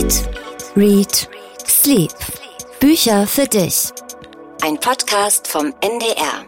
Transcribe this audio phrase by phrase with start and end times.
[0.00, 0.30] Eat,
[0.76, 1.28] Read,
[1.66, 2.10] Sleep.
[2.80, 3.90] Bücher für dich.
[4.62, 6.46] Ein Podcast vom NDR.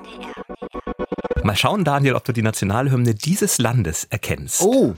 [1.42, 4.62] Mal schauen, Daniel, ob du die Nationalhymne dieses Landes erkennst.
[4.62, 4.94] Oh.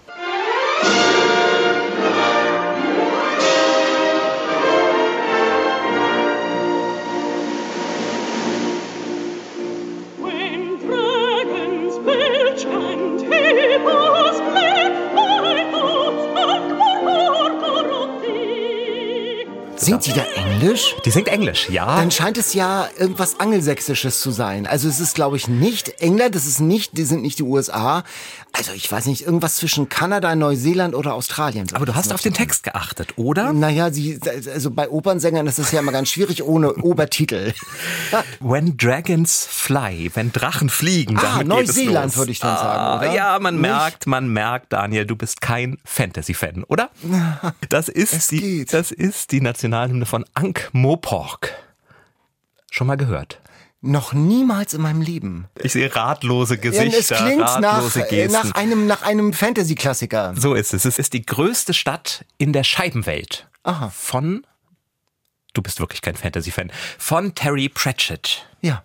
[19.84, 20.96] Singt sie da Englisch?
[21.04, 21.84] Die singt Englisch, ja.
[21.96, 24.66] Dann scheint es ja irgendwas Angelsächsisches zu sein.
[24.66, 28.02] Also es ist, glaube ich, nicht England, das ist nicht, die sind nicht die USA.
[28.56, 31.66] Also ich weiß nicht, irgendwas zwischen Kanada, Neuseeland oder Australien.
[31.72, 33.52] Aber du hast auf den Text geachtet, oder?
[33.52, 34.20] Naja, sie,
[34.52, 37.52] also bei Opernsängern ist es ja immer ganz schwierig ohne Obertitel.
[38.38, 43.12] When Dragons Fly, wenn Drachen fliegen, Ah, damit Neuseeland würde ich dann ah, sagen, oder?
[43.16, 43.62] Ja, man Nicht?
[43.62, 46.90] merkt, man merkt, Daniel, du bist kein Fantasy-Fan, oder?
[47.70, 51.50] Das ist die, das ist die Nationalhymne von Ankh-Morpork.
[52.70, 53.40] Schon mal gehört?
[53.86, 55.46] Noch niemals in meinem Leben.
[55.62, 58.32] Ich sehe ratlose Gesichter, es klingt nach, ratlose äh, Gesten.
[58.32, 60.32] nach einem, nach einem Fantasy-Klassiker.
[60.36, 60.86] So ist es.
[60.86, 63.46] Es ist die größte Stadt in der Scheibenwelt.
[63.62, 63.90] Aha.
[63.90, 64.46] Von,
[65.52, 68.46] du bist wirklich kein Fantasy-Fan, von Terry Pratchett.
[68.62, 68.84] Ja.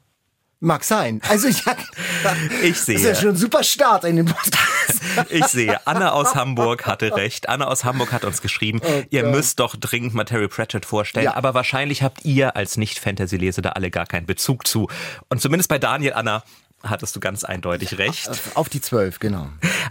[0.61, 1.21] Mag sein.
[1.29, 5.01] Also ich, Ich Das ist ja sehe, schon ein super Start in den Podcast.
[5.29, 7.47] ich sehe, Anna aus Hamburg hatte recht.
[7.47, 11.25] Anna aus Hamburg hat uns geschrieben, ihr müsst doch dringend mal Terry Pratchett vorstellen.
[11.25, 11.35] Ja.
[11.35, 14.89] Aber wahrscheinlich habt ihr als Nicht-Fantasy-Leser da alle gar keinen Bezug zu.
[15.29, 16.43] Und zumindest bei Daniel, Anna,
[16.83, 18.29] hattest du ganz eindeutig recht.
[18.55, 19.47] Auf die zwölf, genau.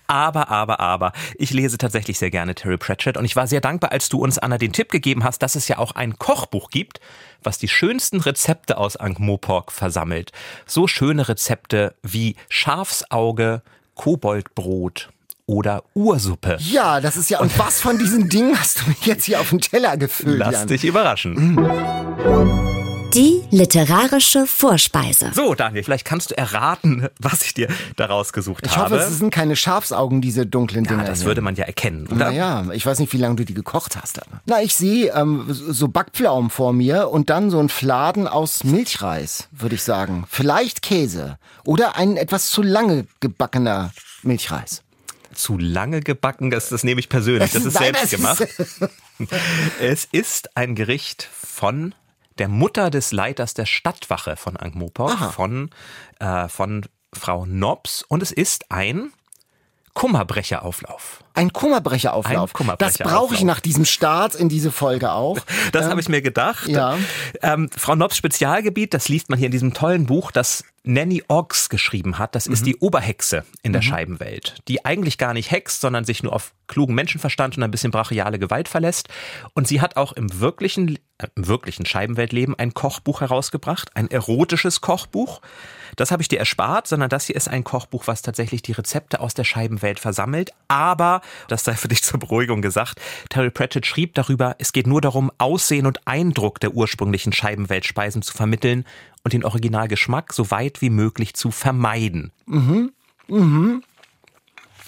[0.06, 3.92] Aber, aber, aber, ich lese tatsächlich sehr gerne Terry Pratchett und ich war sehr dankbar,
[3.92, 7.00] als du uns, Anna, den Tipp gegeben hast, dass es ja auch ein Kochbuch gibt,
[7.42, 10.32] was die schönsten Rezepte aus Ankh-Morpork versammelt.
[10.66, 13.62] So schöne Rezepte wie Schafsauge,
[13.94, 15.10] Koboldbrot
[15.46, 16.58] oder Ursuppe.
[16.60, 17.40] Ja, das ist ja.
[17.40, 20.38] Und was von diesen Dingen hast du jetzt hier auf den Teller gefüllt?
[20.38, 20.68] Lass Jan?
[20.68, 21.56] dich überraschen.
[23.14, 25.30] Die literarische Vorspeise.
[25.34, 28.96] So, Daniel, vielleicht kannst du erraten, was ich dir daraus gesucht Ich habe.
[28.96, 31.04] hoffe, es sind keine Schafsaugen, diese dunklen ja, Dinger.
[31.04, 32.16] das würde man ja erkennen, oder?
[32.26, 34.20] Naja, ich weiß nicht, wie lange du die gekocht hast.
[34.26, 34.40] Aber.
[34.46, 39.48] Na, ich sehe ähm, so Backpflaumen vor mir und dann so ein Fladen aus Milchreis,
[39.52, 40.24] würde ich sagen.
[40.28, 43.90] Vielleicht Käse oder ein etwas zu lange gebackener
[44.22, 44.82] Milchreis.
[45.34, 47.52] Zu lange gebacken, das, das nehme ich persönlich.
[47.52, 48.40] Das ist Nein, selbst das gemacht.
[48.40, 48.80] ist-
[49.80, 51.92] Es ist ein Gericht von
[52.38, 55.70] der Mutter des Leiters der Stadtwache von Ankh-Morpork, von,
[56.20, 58.02] äh, von Frau Nobs.
[58.02, 59.12] Und es ist ein
[59.98, 61.24] Kummerbrecherauflauf.
[61.34, 62.50] Ein Kummerbrecherauflauf.
[62.50, 62.78] Ein Kummerbrecherauflauf.
[62.78, 65.38] Das brauche ich nach diesem Start in diese Folge auch.
[65.72, 66.68] Das habe ich mir gedacht.
[66.68, 66.96] ja.
[67.42, 71.68] Ähm, Frau Nobs Spezialgebiet, das liest man hier in diesem tollen Buch, das Nanny Oggs
[71.68, 72.34] geschrieben hat.
[72.36, 76.32] Das ist die Oberhexe in der Scheibenwelt, die eigentlich gar nicht hext, sondern sich nur
[76.32, 79.08] auf klugen Menschenverstand und ein bisschen brachiale Gewalt verlässt.
[79.52, 84.80] Und sie hat auch im wirklichen, äh, im wirklichen Scheibenweltleben ein Kochbuch herausgebracht, ein erotisches
[84.80, 85.40] Kochbuch.
[85.96, 89.20] Das habe ich dir erspart, sondern das hier ist ein Kochbuch, was tatsächlich die Rezepte
[89.20, 90.52] aus der Scheibenwelt versammelt.
[90.68, 93.00] Aber, das sei für dich zur Beruhigung gesagt,
[93.30, 98.32] Terry Pratchett schrieb darüber, es geht nur darum, Aussehen und Eindruck der ursprünglichen Scheibenweltspeisen zu
[98.32, 98.84] vermitteln
[99.24, 102.32] und den Originalgeschmack so weit wie möglich zu vermeiden.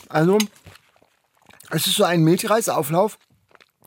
[0.08, 0.38] Also,
[1.70, 3.18] es ist so ein Milchreisauflauf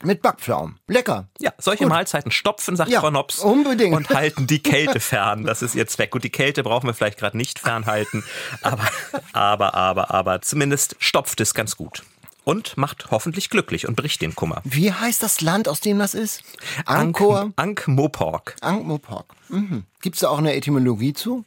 [0.06, 0.80] mit Backpflaumen.
[0.88, 1.28] Lecker.
[1.40, 3.40] Ja, solche Mahlzeiten stopfen, sagt Ja, Frau Nobs.
[3.40, 3.96] unbedingt.
[3.96, 5.44] Und halten die Kälte fern.
[5.46, 6.12] Das ist ihr Zweck.
[6.12, 8.24] Gut, die Kälte brauchen wir vielleicht gerade nicht fernhalten.
[8.62, 8.88] Aber,
[9.34, 12.04] aber, aber, aber zumindest stopft es ganz gut.
[12.46, 14.62] Und macht hoffentlich glücklich und bricht den Kummer.
[14.66, 16.44] Wie heißt das Land, aus dem das ist?
[16.86, 17.52] Angkor?
[17.56, 18.58] Ankh-Morpork.
[18.60, 19.28] Ankh-Morpork.
[19.48, 19.86] Mhm.
[20.02, 21.46] Gibt es da auch eine Etymologie zu?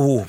[0.00, 0.24] Oh,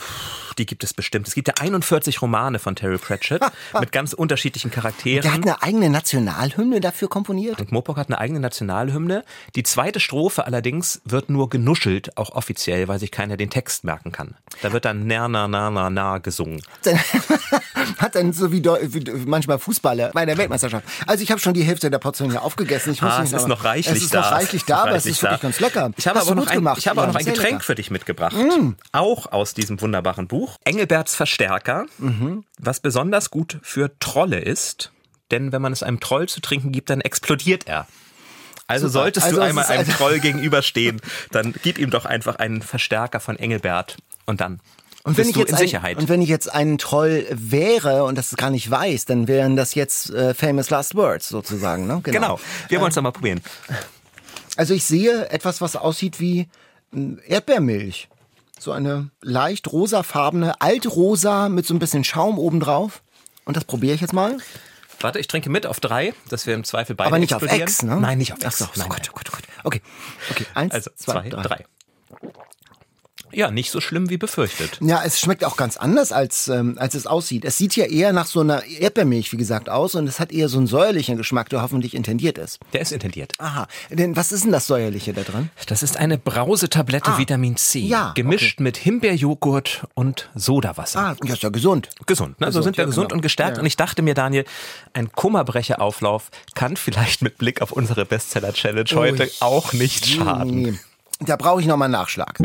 [0.58, 1.28] die gibt es bestimmt.
[1.28, 3.42] Es gibt ja 41 Romane von Terry Pratchett
[3.80, 5.22] mit ganz unterschiedlichen Charakteren.
[5.22, 7.56] Der hat eine eigene Nationalhymne dafür komponiert.
[7.58, 9.24] Frank Morpork hat eine eigene Nationalhymne.
[9.56, 14.12] Die zweite Strophe allerdings wird nur genuschelt, auch offiziell, weil sich keiner den Text merken
[14.12, 14.34] kann.
[14.64, 16.62] Da wird dann na na na na na gesungen.
[17.98, 18.62] Hat dann so wie,
[19.26, 20.86] manchmal Fußballer bei der Weltmeisterschaft.
[21.08, 22.92] Also ich habe schon die Hälfte der Portion hier aufgegessen.
[22.94, 24.22] Ich muss Ah, es ist noch reichlich Es ist da.
[24.22, 25.48] noch reichlich da, aber es ist wirklich da.
[25.48, 25.92] ganz lecker.
[25.96, 26.78] Ich habe Hast aber noch ein, gemacht.
[26.78, 27.58] ich habe auch noch ein Getränk lecker.
[27.58, 27.62] Mm.
[27.62, 28.36] für dich mitgebracht.
[28.92, 30.58] Auch aus diesem wunderbaren Buch.
[30.64, 32.44] Engelberts Verstärker, Mhm.
[32.58, 34.92] was besonders gut für Trolle ist.
[35.32, 37.86] Denn wenn man es einem Troll zu trinken gibt, dann explodiert er.
[38.66, 39.02] Also Super.
[39.04, 41.02] solltest Also du einmal einem also- Troll gegenüberstehen,
[41.32, 44.60] dann gib ihm doch einfach einen Verstärker von Engelbert und dann
[45.04, 45.98] Und wenn bist ich du jetzt in ein, Sicherheit.
[45.98, 49.74] Und wenn ich jetzt ein Troll wäre und das gar nicht weiß, dann wären das
[49.76, 51.88] jetzt äh, famous last words sozusagen.
[51.88, 52.02] Ne?
[52.04, 52.40] genau.
[52.68, 53.42] Wir wollen es doch mal probieren.
[54.56, 56.48] Also ich sehe etwas, was aussieht wie
[56.92, 58.08] mm, Erdbeermilch.
[58.60, 63.02] So eine leicht rosafarbene, altrosa mit so ein bisschen Schaum obendrauf.
[63.46, 64.38] Und das probiere ich jetzt mal.
[65.00, 67.42] Warte, ich trinke mit auf drei, dass wir im Zweifel beide Aber nicht auf.
[67.42, 67.96] Ex, ne?
[68.00, 68.58] Nein, nicht auf Ach Ex.
[68.60, 69.44] so, so nein, gut, gut, gut.
[69.64, 69.82] Okay,
[70.30, 70.46] okay.
[70.54, 71.42] Eins, Also zwei, zwei, drei.
[71.42, 71.66] drei.
[73.32, 74.78] Ja, nicht so schlimm wie befürchtet.
[74.82, 77.46] Ja, es schmeckt auch ganz anders, als, ähm, als es aussieht.
[77.46, 80.50] Es sieht ja eher nach so einer Erdbeermilch, wie gesagt, aus und es hat eher
[80.50, 82.60] so einen säuerlichen Geschmack, der hoffentlich intendiert ist.
[82.74, 83.34] Der ist intendiert.
[83.40, 85.50] Aha, denn was ist denn das säuerliche da dran?
[85.68, 87.80] Das ist eine Brausetablette Ah, Vitamin C.
[87.80, 91.00] ja, gemischt mit Himbeerjoghurt und Sodawasser.
[91.00, 91.90] Ah, ja, ist ja gesund.
[92.06, 92.48] Gesund, ne?
[92.52, 93.18] so Gesund, sind wir ja, gesund genau.
[93.18, 93.58] und gestärkt.
[93.58, 93.62] Ja.
[93.62, 94.46] Und ich dachte mir, Daniel,
[94.94, 99.32] ein Kummerbrecherauflauf kann vielleicht mit Blick auf unsere Bestseller-Challenge heute Ui.
[99.40, 100.62] auch nicht schaden.
[100.62, 100.80] Nee,
[101.20, 102.40] Da brauche ich noch mal einen Nachschlag.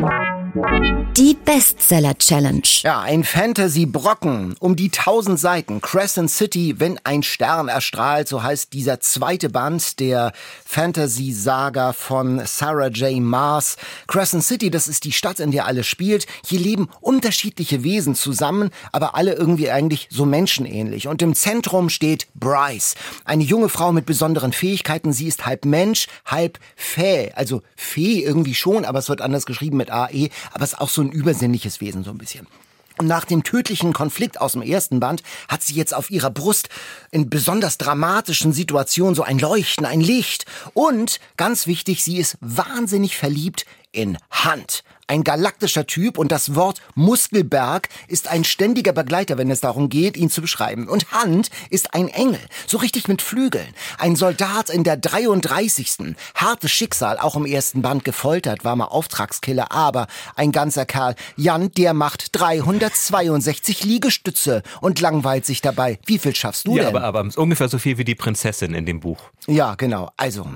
[0.55, 2.61] Die Bestseller Challenge.
[2.83, 5.81] Ja, ein Fantasy-Brocken um die tausend Seiten.
[5.81, 10.31] Crescent City, wenn ein Stern erstrahlt, so heißt dieser zweite Band der
[10.65, 13.21] Fantasy-Saga von Sarah J.
[13.21, 13.75] Maas.
[14.07, 16.25] Crescent City, das ist die Stadt, in der alles spielt.
[16.45, 21.09] Hier leben unterschiedliche Wesen zusammen, aber alle irgendwie eigentlich so menschenähnlich.
[21.09, 25.11] Und im Zentrum steht Bryce, eine junge Frau mit besonderen Fähigkeiten.
[25.11, 27.33] Sie ist halb Mensch, halb Fee.
[27.35, 30.29] Also Fee irgendwie schon, aber es wird anders geschrieben mit AE.
[30.51, 32.47] Aber es ist auch so ein übersinnliches Wesen, so ein bisschen.
[32.97, 36.69] Und nach dem tödlichen Konflikt aus dem ersten Band hat sie jetzt auf ihrer Brust
[37.15, 40.45] in besonders dramatischen Situationen so ein Leuchten, ein Licht.
[40.73, 44.83] Und ganz wichtig, sie ist wahnsinnig verliebt in Hand.
[45.07, 50.17] Ein galaktischer Typ und das Wort Muskelberg ist ein ständiger Begleiter, wenn es darum geht,
[50.17, 50.89] ihn zu beschreiben.
[50.89, 53.67] Und Hand ist ein Engel, so richtig mit Flügeln.
[53.99, 56.15] Ein Soldat in der 33.
[56.33, 61.13] Hartes Schicksal, auch im ersten Band gefoltert, war mal Auftragskiller, aber ein ganzer Kerl.
[61.37, 65.99] Jan, der macht 362 Liegestütze und langweilt sich dabei.
[66.07, 66.95] Wie viel schaffst du Ja, denn?
[67.05, 69.19] Aber, ungefähr so viel wie die Prinzessin in dem Buch.
[69.47, 70.11] Ja, genau.
[70.17, 70.47] Also,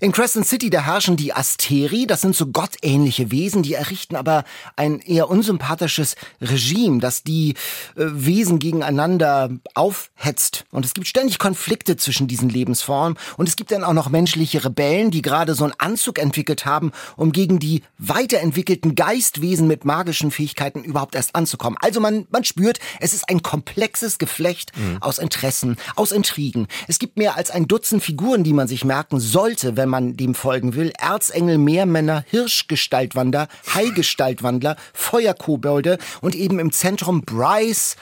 [0.00, 4.44] in Crescent City, da herrschen die Asteri, das sind so gottähnliche Wesen, die errichten aber
[4.76, 7.54] ein eher unsympathisches Regime, das die
[7.96, 10.64] äh, Wesen gegeneinander aufhetzt.
[10.70, 13.18] Und es gibt ständig Konflikte zwischen diesen Lebensformen.
[13.36, 16.92] Und es gibt dann auch noch menschliche Rebellen, die gerade so einen Anzug entwickelt haben,
[17.16, 21.78] um gegen die weiterentwickelten Geistwesen mit magischen Fähigkeiten überhaupt erst anzukommen.
[21.80, 26.68] Also man, man spürt, es ist ein komplexes Geflecht aus Interessen, aus Intrigen.
[26.88, 30.34] Es gibt mehr als ein Dutzend Figuren, die man sich merken sollte, wenn man dem
[30.34, 30.92] folgen will.
[30.98, 37.96] Erzengel, Meermänner, Hirschgestaltwander, Haigestaltwandler, Feuerkobolde und eben im Zentrum Bryce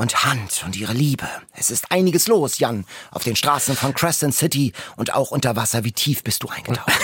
[0.00, 1.28] und Hand und ihre Liebe.
[1.52, 5.84] Es ist einiges los, Jan, auf den Straßen von Crescent City und auch unter Wasser.
[5.84, 6.90] Wie tief bist du eingetaucht?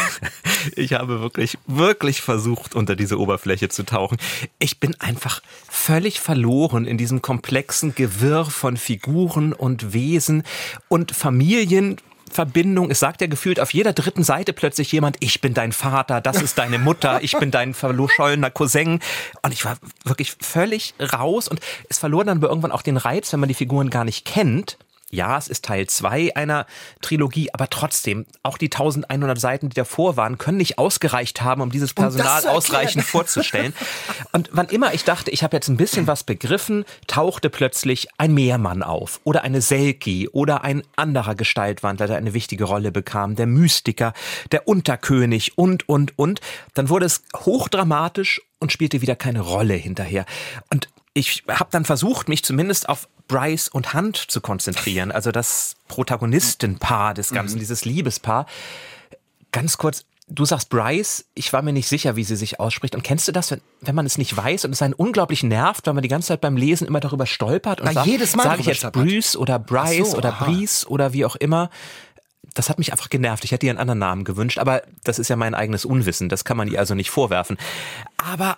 [0.75, 4.19] Ich habe wirklich, wirklich versucht, unter diese Oberfläche zu tauchen.
[4.59, 10.43] Ich bin einfach völlig verloren in diesem komplexen Gewirr von Figuren und Wesen
[10.89, 11.99] und Familien.
[12.31, 12.91] Verbindung.
[12.91, 16.43] Es sagt ja gefühlt auf jeder dritten Seite plötzlich jemand, ich bin dein Vater, das
[16.43, 19.01] ist deine Mutter, ich bin dein verschollener Cousin.
[19.43, 23.33] Und ich war wirklich völlig raus und es verlor dann aber irgendwann auch den Reiz,
[23.33, 24.77] wenn man die Figuren gar nicht kennt.
[25.13, 26.67] Ja, es ist Teil zwei einer
[27.01, 31.71] Trilogie, aber trotzdem, auch die 1100 Seiten, die davor waren, können nicht ausgereicht haben, um
[31.71, 32.57] dieses Personal erklären.
[32.57, 33.73] ausreichend vorzustellen.
[34.33, 38.35] Und wann immer ich dachte, ich habe jetzt ein bisschen was begriffen, tauchte plötzlich ein
[38.35, 43.47] Meermann auf oder eine Selki oder ein anderer Gestaltwandler, der eine wichtige Rolle bekam, der
[43.47, 44.13] Mystiker,
[44.51, 46.41] der Unterkönig und, und, und.
[46.75, 50.27] Dann wurde es hochdramatisch und spielte wieder keine Rolle hinterher.
[50.73, 55.77] Und ich habe dann versucht, mich zumindest auf Bryce und Hunt zu konzentrieren, also das
[55.89, 58.47] Protagonistenpaar des Ganzen, dieses Liebespaar.
[59.53, 62.95] Ganz kurz, du sagst Bryce, ich war mir nicht sicher, wie sie sich ausspricht.
[62.95, 65.87] Und kennst du das, wenn, wenn man es nicht weiß und es einen unglaublich nervt,
[65.87, 68.45] weil man die ganze Zeit beim Lesen immer darüber stolpert und Na, sagt, jedes Mal
[68.45, 69.05] sage ich jetzt stolpert.
[69.05, 70.45] Bruce oder Bryce so, oder aha.
[70.45, 71.71] Breeze oder wie auch immer.
[72.55, 73.45] Das hat mich einfach genervt.
[73.45, 76.29] Ich hätte ihr einen anderen Namen gewünscht, aber das ist ja mein eigenes Unwissen.
[76.29, 77.59] Das kann man ihr also nicht vorwerfen.
[78.17, 78.57] Aber,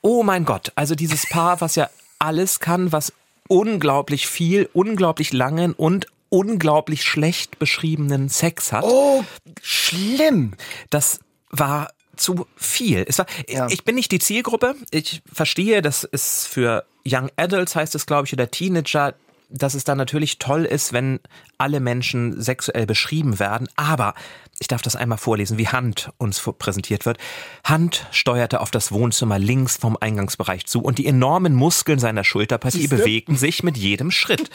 [0.00, 1.88] oh mein Gott, also dieses Paar, was ja
[2.18, 3.12] alles kann, was
[3.48, 8.84] unglaublich viel, unglaublich langen und unglaublich schlecht beschriebenen Sex hat.
[8.84, 9.24] Oh,
[9.62, 10.52] schlimm.
[10.90, 13.04] Das war zu viel.
[13.08, 13.68] Es war, Ja.
[13.70, 14.74] Ich bin nicht die Zielgruppe.
[14.90, 19.14] Ich verstehe, dass es für Young Adults heißt es, glaube ich, oder Teenager,
[19.50, 21.20] dass es dann natürlich toll ist, wenn
[21.56, 23.68] alle Menschen sexuell beschrieben werden.
[23.76, 24.14] Aber
[24.58, 27.18] ich darf das einmal vorlesen, wie Hand uns präsentiert wird.
[27.64, 32.88] Hand steuerte auf das Wohnzimmer links vom Eingangsbereich zu und die enormen Muskeln seiner Schulterpartie
[32.88, 34.50] bewegten sich mit jedem Schritt.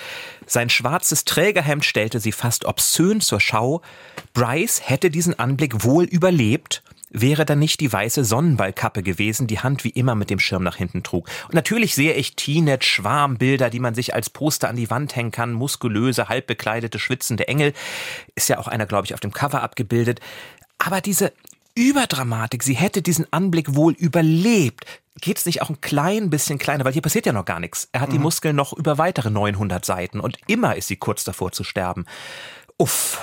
[0.45, 3.81] Sein schwarzes Trägerhemd stellte sie fast obszön zur Schau.
[4.33, 6.83] Bryce hätte diesen Anblick wohl überlebt,
[7.13, 10.75] wäre dann nicht die weiße Sonnenballkappe gewesen, die Hand wie immer mit dem Schirm nach
[10.75, 11.29] hinten trug.
[11.47, 15.53] Und natürlich sehe ich Teenage-Schwarmbilder, die man sich als Poster an die Wand hängen kann,
[15.53, 17.73] muskulöse, halbbekleidete, schwitzende Engel.
[18.35, 20.19] Ist ja auch einer, glaube ich, auf dem Cover abgebildet.
[20.79, 21.31] Aber diese
[21.75, 22.63] Überdramatik.
[22.63, 24.85] Sie hätte diesen Anblick wohl überlebt.
[25.21, 27.87] Geht es nicht auch ein klein bisschen kleiner, weil hier passiert ja noch gar nichts.
[27.91, 31.51] Er hat die Muskeln noch über weitere 900 Seiten und immer ist sie kurz davor
[31.51, 32.05] zu sterben.
[32.77, 33.19] Uff.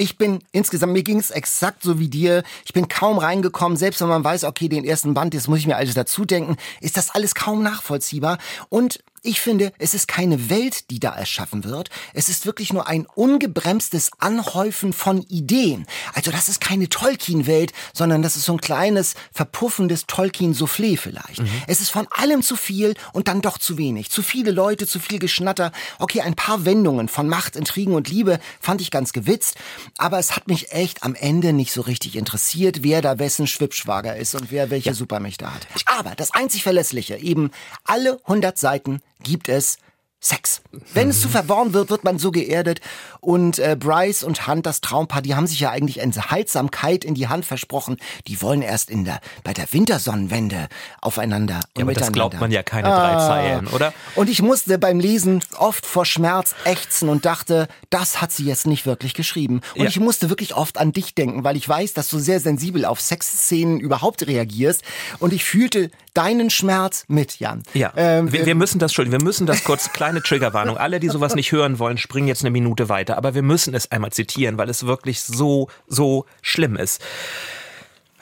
[0.00, 2.44] Ich bin insgesamt, mir ging es exakt so wie dir.
[2.64, 5.66] Ich bin kaum reingekommen, selbst wenn man weiß, okay, den ersten Band, jetzt muss ich
[5.66, 8.38] mir alles dazu denken, ist das alles kaum nachvollziehbar.
[8.68, 11.90] Und ich finde, es ist keine Welt, die da erschaffen wird.
[12.14, 15.86] Es ist wirklich nur ein ungebremstes Anhäufen von Ideen.
[16.14, 21.42] Also das ist keine Tolkien-Welt, sondern das ist so ein kleines, verpuffendes Tolkien-Soufflé vielleicht.
[21.42, 21.50] Mhm.
[21.66, 24.10] Es ist von allem zu viel und dann doch zu wenig.
[24.10, 25.72] Zu viele Leute, zu viel Geschnatter.
[25.98, 29.56] Okay, ein paar Wendungen von Macht, Intrigen und Liebe fand ich ganz gewitzt,
[29.98, 34.16] aber es hat mich echt am Ende nicht so richtig interessiert, wer da wessen Schwippschwager
[34.16, 34.94] ist und wer welche ja.
[34.94, 35.66] Supermächte hat.
[35.84, 37.50] Aber das einzig Verlässliche, eben
[37.84, 39.78] alle 100 Seiten gibt es
[40.20, 40.62] Sex.
[40.94, 42.80] Wenn es zu verworren wird, wird man so geerdet.
[43.20, 47.28] Und äh, Bryce und Hunt, das Traumpaar, die haben sich ja eigentlich Enthaltsamkeit in die
[47.28, 47.98] Hand versprochen.
[48.26, 50.68] Die wollen erst in der bei der Wintersonnenwende
[51.00, 51.60] aufeinander.
[51.76, 53.12] Ja, aber das glaubt man ja keine ah.
[53.12, 53.94] drei Zeilen, oder?
[54.16, 58.66] Und ich musste beim Lesen oft vor Schmerz ächzen und dachte, das hat sie jetzt
[58.66, 59.60] nicht wirklich geschrieben.
[59.76, 59.88] Und ja.
[59.88, 63.00] ich musste wirklich oft an dich denken, weil ich weiß, dass du sehr sensibel auf
[63.00, 64.82] Sexszenen überhaupt reagierst.
[65.20, 67.62] Und ich fühlte deinen Schmerz mit, Jan.
[67.74, 70.78] Ja, ähm, wir, wir müssen das, Entschuldigung, wir müssen das kurz, kleine Triggerwarnung.
[70.78, 73.18] Alle, die sowas nicht hören wollen, springen jetzt eine Minute weiter.
[73.18, 77.02] Aber wir müssen es einmal zitieren, weil es wirklich so, so schlimm ist.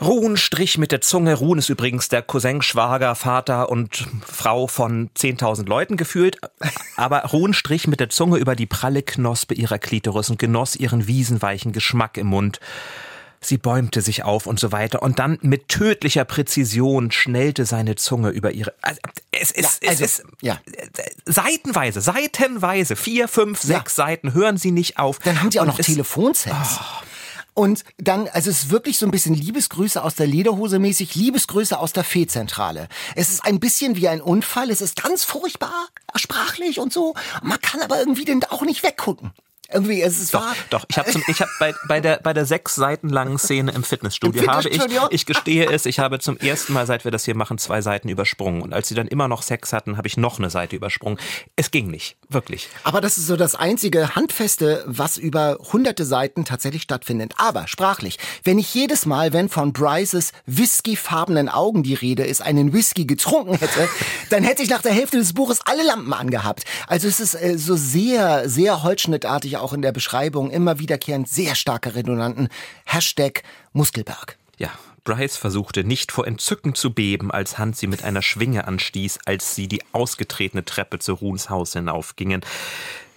[0.00, 1.34] Ruhn strich mit der Zunge.
[1.34, 6.38] Ruhn ist übrigens der Cousin, Schwager, Vater und Frau von 10.000 Leuten gefühlt.
[6.96, 11.06] Aber Ruhn strich mit der Zunge über die pralle Knospe ihrer Klitoris und genoss ihren
[11.06, 12.58] wiesenweichen Geschmack im Mund.
[13.40, 15.02] Sie bäumte sich auf und so weiter.
[15.02, 18.74] Und dann mit tödlicher Präzision schnellte seine Zunge über ihre.
[19.40, 20.60] Es ist, ja, also, es ist ja.
[21.24, 24.06] seitenweise, seitenweise, vier, fünf, sechs ja.
[24.06, 25.18] Seiten, hören Sie nicht auf.
[25.20, 26.56] Dann haben Sie auch noch Telefonsex.
[26.80, 27.06] Oh.
[27.56, 31.78] Und dann, also es ist wirklich so ein bisschen Liebesgrüße aus der Lederhose mäßig, Liebesgrüße
[31.78, 32.86] aus der Fee-Zentrale.
[33.14, 37.14] Es ist ein bisschen wie ein Unfall, es ist ganz furchtbar, sprachlich und so.
[37.42, 39.32] Man kann aber irgendwie den auch nicht weggucken.
[39.72, 40.54] Irgendwie, es ist doch, wahr.
[40.70, 43.82] Doch, ich habe ich hab bei, bei, der, bei der sechs Seiten langen Szene im
[43.82, 45.02] Fitnessstudio, Im Fitnessstudio?
[45.02, 47.58] habe ich, ich gestehe es, ich habe zum ersten Mal, seit wir das hier machen,
[47.58, 48.62] zwei Seiten übersprungen.
[48.62, 51.18] Und als sie dann immer noch Sex hatten, habe ich noch eine Seite übersprungen.
[51.56, 52.68] Es ging nicht, wirklich.
[52.84, 57.34] Aber das ist so das einzige Handfeste, was über hunderte Seiten tatsächlich stattfindet.
[57.36, 62.72] Aber sprachlich, wenn ich jedes Mal, wenn von Bryces whiskyfarbenen Augen die Rede ist, einen
[62.72, 63.88] Whisky getrunken hätte,
[64.30, 66.64] dann hätte ich nach der Hälfte des Buches alle Lampen angehabt.
[66.86, 71.54] Also es ist äh, so sehr, sehr holzschnittartig auch in der Beschreibung immer wiederkehrend sehr
[71.54, 72.48] starke Redundanten.
[72.84, 74.38] Hashtag Muskelberg.
[74.58, 74.70] Ja,
[75.04, 79.54] Bryce versuchte nicht vor Entzücken zu beben, als Hans sie mit einer Schwinge anstieß, als
[79.54, 82.42] sie die ausgetretene Treppe zu Ruhns Haus hinaufgingen.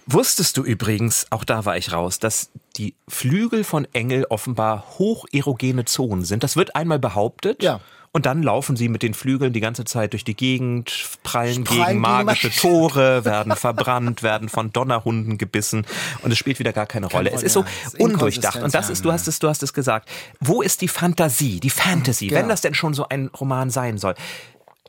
[0.06, 5.84] Wusstest du übrigens, auch da war ich raus, dass die Flügel von Engel offenbar hocherogene
[5.84, 6.42] Zonen sind?
[6.42, 7.62] Das wird einmal behauptet.
[7.62, 7.80] Ja.
[8.12, 11.86] Und dann laufen sie mit den Flügeln die ganze Zeit durch die Gegend, prallen, prallen
[11.86, 15.86] gegen magische Tore, werden verbrannt, werden von Donnerhunden gebissen
[16.22, 17.30] und es spielt wieder gar keine Rolle.
[17.30, 17.64] es ist so
[17.98, 18.62] undurchdacht.
[18.62, 20.08] Und das ist, du hast es, du hast es gesagt.
[20.40, 22.40] Wo ist die Fantasie, die Fantasy, genau.
[22.40, 24.14] wenn das denn schon so ein Roman sein soll?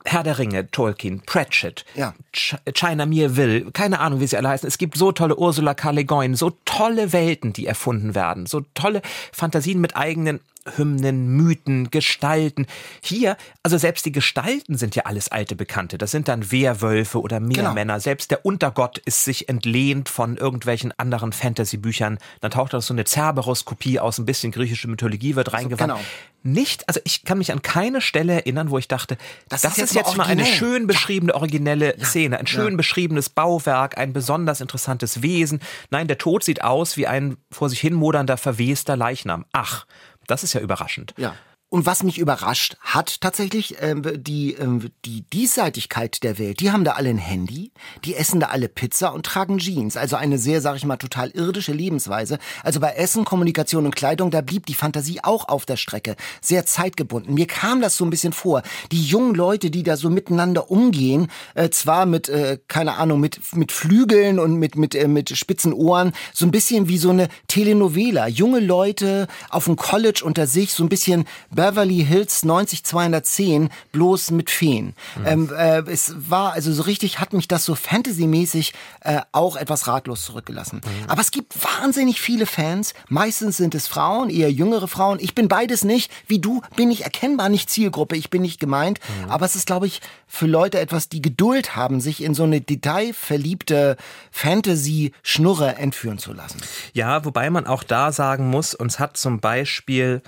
[0.03, 2.15] Herr der Ringe, Tolkien, Pratchett, ja.
[2.33, 4.67] Ch China Will, keine Ahnung, wie sie alle heißen.
[4.67, 5.91] Es gibt so tolle Ursula K.
[5.91, 10.39] Le Guin, so tolle Welten, die erfunden werden, so tolle Fantasien mit eigenen
[10.75, 12.67] Hymnen, Mythen, Gestalten.
[13.01, 15.97] Hier, also selbst die Gestalten sind ja alles alte Bekannte.
[15.97, 17.93] Das sind dann Wehrwölfe oder Meermänner.
[17.93, 17.99] Genau.
[17.99, 22.19] Selbst der Untergott ist sich entlehnt von irgendwelchen anderen Fantasy-Büchern.
[22.41, 25.93] Dann taucht da so eine Cerberus-Kopie aus ein bisschen griechische Mythologie wird reingewandt.
[25.93, 26.01] Genau.
[26.43, 29.15] Nicht, also ich kann mich an keine Stelle erinnern, wo ich dachte,
[29.47, 32.05] das, das ist jetzt, jetzt mal eine schön beschriebene, originelle ja.
[32.05, 32.77] Szene, ein schön ja.
[32.77, 35.59] beschriebenes Bauwerk, ein besonders interessantes Wesen.
[35.91, 39.45] Nein, der Tod sieht aus wie ein vor sich hin modernder, verwester Leichnam.
[39.51, 39.85] Ach,
[40.31, 41.13] das ist ja überraschend.
[41.17, 41.35] Ja.
[41.73, 44.67] Und was mich überrascht hat tatsächlich, äh, die, äh,
[45.05, 46.59] die Diesseitigkeit der Welt.
[46.59, 47.71] Die haben da alle ein Handy,
[48.03, 49.95] die essen da alle Pizza und tragen Jeans.
[49.95, 52.39] Also eine sehr, sag ich mal, total irdische Lebensweise.
[52.61, 56.17] Also bei Essen, Kommunikation und Kleidung, da blieb die Fantasie auch auf der Strecke.
[56.41, 57.33] Sehr zeitgebunden.
[57.33, 58.63] Mir kam das so ein bisschen vor.
[58.91, 63.39] Die jungen Leute, die da so miteinander umgehen, äh, zwar mit, äh, keine Ahnung, mit,
[63.55, 67.29] mit Flügeln und mit, mit, äh, mit spitzen Ohren, so ein bisschen wie so eine
[67.47, 68.27] Telenovela.
[68.27, 71.23] Junge Leute auf dem College unter sich, so ein bisschen
[71.61, 74.95] Beverly Hills 90210 bloß mit Feen.
[75.15, 75.27] Mhm.
[75.27, 79.85] Ähm, äh, es war also so richtig, hat mich das so Fantasy-mäßig äh, auch etwas
[79.85, 80.81] ratlos zurückgelassen.
[80.83, 81.09] Mhm.
[81.09, 82.95] Aber es gibt wahnsinnig viele Fans.
[83.09, 85.19] Meistens sind es Frauen, eher jüngere Frauen.
[85.21, 86.11] Ich bin beides nicht.
[86.25, 88.15] Wie du bin ich erkennbar nicht Zielgruppe.
[88.15, 88.99] Ich bin nicht gemeint.
[89.23, 89.29] Mhm.
[89.29, 92.61] Aber es ist, glaube ich, für Leute etwas, die Geduld haben, sich in so eine
[92.61, 93.97] detailverliebte
[94.31, 96.59] Fantasy-Schnurre entführen zu lassen.
[96.93, 100.23] Ja, wobei man auch da sagen muss, uns hat zum Beispiel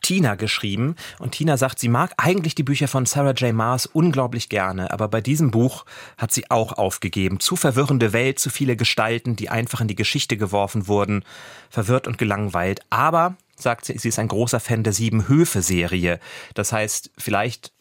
[0.00, 3.52] Tina geschrieben und Tina sagt, sie mag eigentlich die Bücher von Sarah J.
[3.52, 5.84] Maas unglaublich gerne, aber bei diesem Buch
[6.16, 7.40] hat sie auch aufgegeben.
[7.40, 11.24] Zu verwirrende Welt, zu viele Gestalten, die einfach in die Geschichte geworfen wurden,
[11.68, 12.80] verwirrt und gelangweilt.
[12.90, 16.20] Aber, sagt sie, sie ist ein großer Fan der Sieben Höfe-Serie.
[16.54, 17.72] Das heißt, vielleicht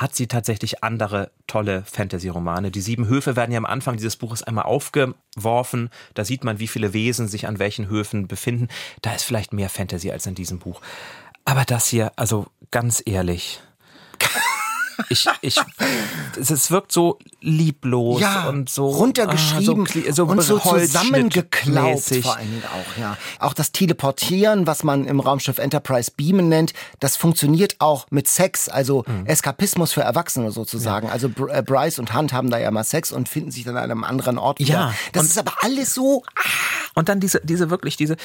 [0.00, 2.70] hat sie tatsächlich andere tolle Fantasy-Romane.
[2.70, 5.90] Die sieben Höfe werden ja am Anfang dieses Buches einmal aufgeworfen.
[6.14, 8.68] Da sieht man, wie viele Wesen sich an welchen Höfen befinden.
[9.02, 10.80] Da ist vielleicht mehr Fantasy als in diesem Buch.
[11.48, 13.60] Aber das hier, also ganz ehrlich.
[15.10, 15.54] Ich, ich,
[16.36, 22.50] es wirkt so lieblos ja, und so runtergeschrieben ah, so, und so zusammengeklaubt vor allen
[22.50, 23.16] Dingen auch, ja.
[23.38, 28.68] Auch das Teleportieren, was man im Raumschiff Enterprise Beamen nennt, das funktioniert auch mit Sex,
[28.68, 29.24] also Mhm.
[29.26, 31.08] Eskapismus für Erwachsene sozusagen.
[31.08, 33.76] Also Br äh, Bryce und Hunt haben da ja mal Sex und finden sich dann
[33.76, 34.74] an einem anderen Ort wieder.
[34.74, 36.24] Ja, das ist aber alles so
[36.96, 38.16] Und dann diese, diese wirklich, diese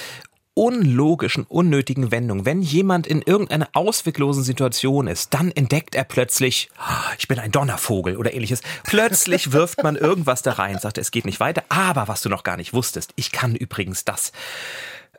[0.56, 2.46] unlogischen, unnötigen Wendungen.
[2.46, 7.52] Wenn jemand in irgendeiner ausweglosen Situation ist, dann entdeckt er plötzlich, "Ah, ich bin ein
[7.52, 8.62] Donnervogel oder ähnliches.
[8.84, 12.44] Plötzlich wirft man irgendwas da rein, sagt, es geht nicht weiter, aber was du noch
[12.44, 14.32] gar nicht wusstest, ich kann übrigens das.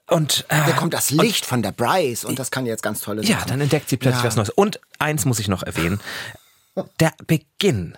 [0.09, 3.23] Und äh, Da kommt das Licht von der Bryce und das kann jetzt ganz tolle
[3.23, 3.49] ja, Sachen.
[3.49, 4.29] dann entdeckt sie plötzlich Ja.
[4.29, 4.50] was Neues.
[4.50, 5.99] Und eins muss ich noch erwähnen.
[7.00, 7.97] Der Beginn.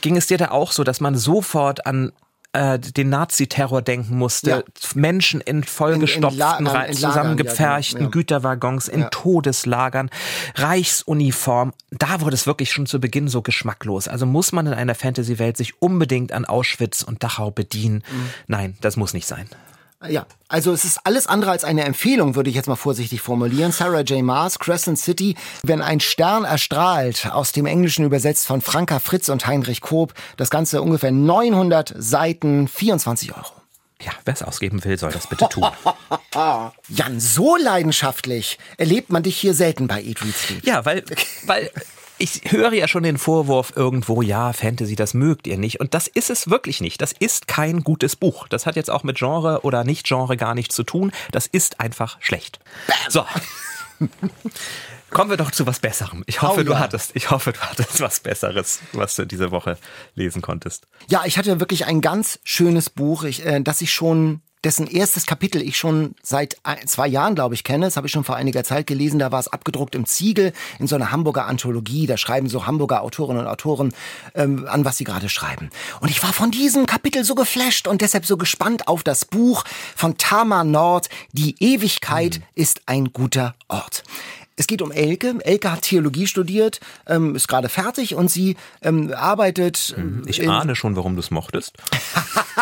[0.00, 2.12] Ging es dir da auch so, dass man sofort an
[2.52, 4.50] äh, den Nazi-Terror denken musste?
[4.50, 4.62] Ja.
[4.94, 8.10] Menschen in vollgestopften, In- in in Lagern, zusammengepferchten ja, genau.
[8.10, 9.06] Güterwaggons, in.
[9.10, 10.10] Todeslagern,
[10.54, 11.72] Reichsuniform.
[11.90, 14.08] Da wurde es wirklich schon zu Beginn so geschmacklos.
[14.08, 18.02] Also muss man in einer Fantasy-Welt sich unbedingt an Auschwitz und Dachau bedienen?
[18.10, 18.28] Mhm.
[18.46, 19.48] Nein, das muss nicht sein.
[20.08, 23.72] Ja, also es ist alles andere als eine Empfehlung, würde ich jetzt mal vorsichtig formulieren.
[23.72, 24.22] Sarah J.
[24.22, 29.46] Maas, Crescent City, wenn ein Stern erstrahlt, aus dem Englischen übersetzt von Franka Fritz und
[29.46, 33.52] Heinrich Koop, das Ganze ungefähr 900 Seiten, 24 Euro.
[34.02, 35.66] Ja, wer es ausgeben will, soll das bitte tun.
[36.88, 40.66] Jan, so leidenschaftlich erlebt man dich hier selten bei Eat, Read, Sleep.
[40.66, 41.04] Ja, weil,
[41.46, 41.70] weil
[42.22, 45.80] ich höre ja schon den Vorwurf irgendwo, ja, Fantasy, das mögt ihr nicht.
[45.80, 47.02] Und das ist es wirklich nicht.
[47.02, 48.46] Das ist kein gutes Buch.
[48.48, 51.10] Das hat jetzt auch mit Genre oder Nicht-Genre gar nichts zu tun.
[51.32, 52.60] Das ist einfach schlecht.
[53.08, 53.24] So.
[55.10, 56.22] Kommen wir doch zu was Besserem.
[56.26, 56.78] Ich hoffe, Oh, du ja.
[56.78, 59.76] hattest, ich hoffe, du hattest was Besseres, was du diese Woche
[60.14, 60.86] lesen konntest.
[61.10, 65.26] Ja, ich hatte wirklich ein ganz schönes Buch, ich, äh, das ich schon, dessen erstes
[65.26, 67.86] Kapitel ich schon seit zwei Jahren, glaube ich, kenne.
[67.86, 69.18] Das habe ich schon vor einiger Zeit gelesen.
[69.18, 72.06] Da war es abgedruckt im Ziegel in so einer Hamburger Anthologie.
[72.06, 73.92] Da schreiben so Hamburger Autorinnen und Autoren
[74.34, 75.70] ähm, an, was sie gerade schreiben.
[76.00, 79.64] Und ich war von diesem Kapitel so geflasht und deshalb so gespannt auf das Buch
[79.96, 81.08] von Tama Nord.
[81.32, 84.04] Die Ewigkeit ist ein guter Ort.
[84.62, 85.34] Es geht um Elke.
[85.40, 89.92] Elke hat Theologie studiert, ähm, ist gerade fertig und sie ähm, arbeitet.
[89.98, 91.76] ähm, Ich ahne schon, warum du es mochtest.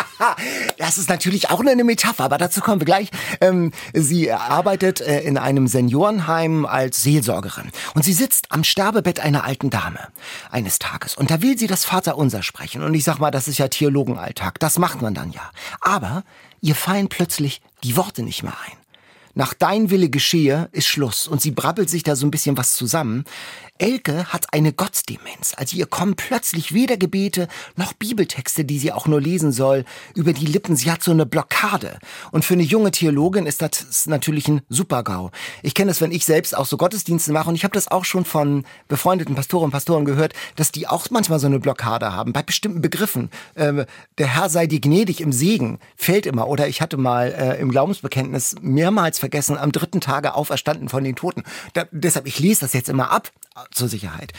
[0.78, 3.10] das ist natürlich auch nur eine Metapher, aber dazu kommen wir gleich.
[3.42, 9.44] Ähm, sie arbeitet äh, in einem Seniorenheim als Seelsorgerin und sie sitzt am Sterbebett einer
[9.44, 10.08] alten Dame
[10.50, 13.58] eines Tages und da will sie das Vaterunser sprechen und ich sag mal, das ist
[13.58, 15.50] ja Theologenalltag, das macht man dann ja.
[15.82, 16.24] Aber
[16.62, 18.79] ihr fallen plötzlich die Worte nicht mehr ein.
[19.34, 22.74] Nach dein Wille geschehe ist Schluss und sie brabbelt sich da so ein bisschen was
[22.74, 23.24] zusammen.
[23.78, 25.54] Elke hat eine Gottdemenz.
[25.56, 30.34] Also ihr kommen plötzlich weder Gebete noch Bibeltexte, die sie auch nur lesen soll, über
[30.34, 30.76] die Lippen.
[30.76, 31.98] Sie hat so eine Blockade.
[32.30, 35.30] Und für eine junge Theologin ist das natürlich ein Supergau.
[35.62, 38.04] Ich kenne das, wenn ich selbst auch so Gottesdienste mache und ich habe das auch
[38.04, 42.32] schon von befreundeten Pastoren und Pastoren gehört, dass die auch manchmal so eine Blockade haben
[42.34, 43.30] bei bestimmten Begriffen.
[43.56, 43.86] Ähm,
[44.18, 46.48] der Herr sei dir gnädig im Segen fällt immer.
[46.48, 51.16] Oder ich hatte mal äh, im Glaubensbekenntnis mehrmals vergessen, am dritten Tage auferstanden von den
[51.16, 51.44] Toten.
[51.74, 53.30] Da, deshalb, ich lese das jetzt immer ab
[53.70, 54.32] zur Sicherheit.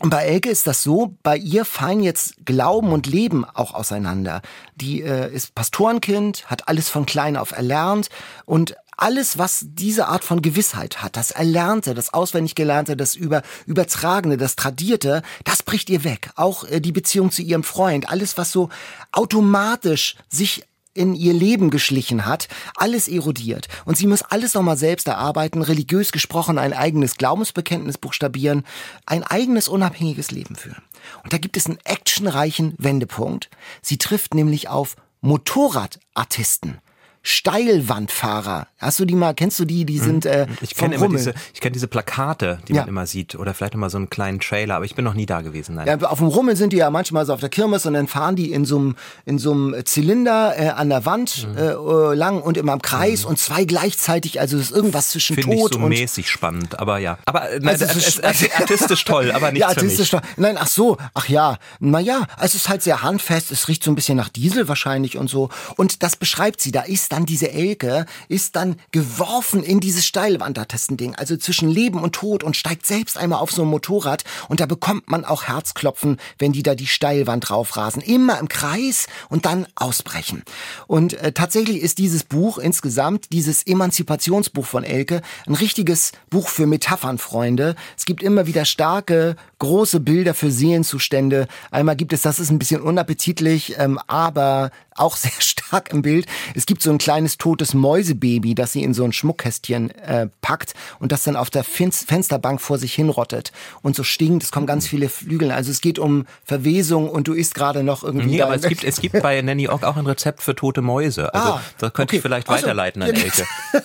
[0.00, 4.42] Und bei Elke ist das so, bei ihr fallen jetzt Glauben und Leben auch auseinander.
[4.76, 8.08] Die äh, ist Pastorenkind, hat alles von klein auf erlernt
[8.44, 13.42] und alles, was diese Art von Gewissheit hat, das Erlernte, das auswendig Gelernte, das über,
[13.66, 16.30] Übertragene, das Tradierte, das bricht ihr weg.
[16.36, 18.68] Auch äh, die Beziehung zu ihrem Freund, alles, was so
[19.10, 23.68] automatisch sich in ihr Leben geschlichen hat, alles erodiert.
[23.84, 28.64] Und sie muss alles nochmal selbst erarbeiten, religiös gesprochen ein eigenes Glaubensbekenntnis buchstabieren,
[29.06, 30.82] ein eigenes unabhängiges Leben führen.
[31.24, 33.48] Und da gibt es einen actionreichen Wendepunkt.
[33.80, 36.78] Sie trifft nämlich auf Motorradartisten.
[37.22, 38.66] Steilwandfahrer.
[38.78, 39.84] Hast du die mal, kennst du die?
[39.84, 42.80] Die sind äh, Ich kenne immer diese, ich kenne diese Plakate, die Ja.
[42.82, 43.34] man immer sieht.
[43.36, 45.76] Oder vielleicht immer so einen kleinen Trailer, aber ich bin noch nie da gewesen.
[45.76, 45.86] Nein.
[45.86, 48.36] Ja, auf dem Rummel sind die ja manchmal so auf der Kirmes und dann fahren
[48.36, 51.56] die in so einem in so einem Zylinder äh, an der Wand Mhm.
[51.56, 54.40] äh, äh, lang und immer im Kreis und zwei gleichzeitig.
[54.40, 57.18] Also es ist irgendwas zwischen Finde ich Tot so und mäßig spannend, aber ja.
[57.26, 60.10] Aber äh, nein, Also es ist, es ist artistisch toll, aber nicht ja, artistisch.
[60.10, 60.20] doch.
[60.36, 63.50] Nein, ach so, ach ja, na ja, es ist halt sehr handfest.
[63.52, 65.48] Es riecht so ein bisschen nach Diesel wahrscheinlich und so.
[65.76, 66.72] Und das beschreibt sie.
[66.72, 72.14] Da ist dann diese Elke, ist dann geworfen in dieses Steilwandertestending, also zwischen Leben und
[72.14, 76.16] Tod und steigt selbst einmal auf so ein Motorrad und da bekommt man auch Herzklopfen,
[76.38, 78.02] wenn die da die Steilwand draufrasen.
[78.02, 80.42] Immer im Kreis und dann ausbrechen.
[80.86, 86.66] Und äh, tatsächlich ist dieses Buch insgesamt, dieses Emanzipationsbuch von Elke, ein richtiges Buch für
[86.66, 87.76] Metaphernfreunde.
[87.96, 91.46] Es gibt immer wieder starke, große Bilder für Seelenzustände.
[91.70, 96.26] Einmal gibt es, das ist ein bisschen unappetitlich, ähm, aber auch sehr stark im Bild.
[96.54, 100.74] Es gibt so ein kleines totes Mäusebaby, das sie in so ein Schmuckkästchen äh, packt
[100.98, 103.52] und das dann auf der Fin Fensterbank vor sich hinrottet
[103.82, 104.42] und so stinkt.
[104.42, 105.50] Es kommen ganz viele Flügel.
[105.52, 108.26] Also es geht um Verwesung und du isst gerade noch irgendwie.
[108.26, 111.32] Nee, aber es gibt, es gibt bei Nanny Ogg auch ein Rezept für tote Mäuse.
[111.34, 112.16] Also Ah, da könnte okay.
[112.16, 112.62] ich vielleicht Ach so.
[112.62, 113.44] weiterleiten an Ja, Elke.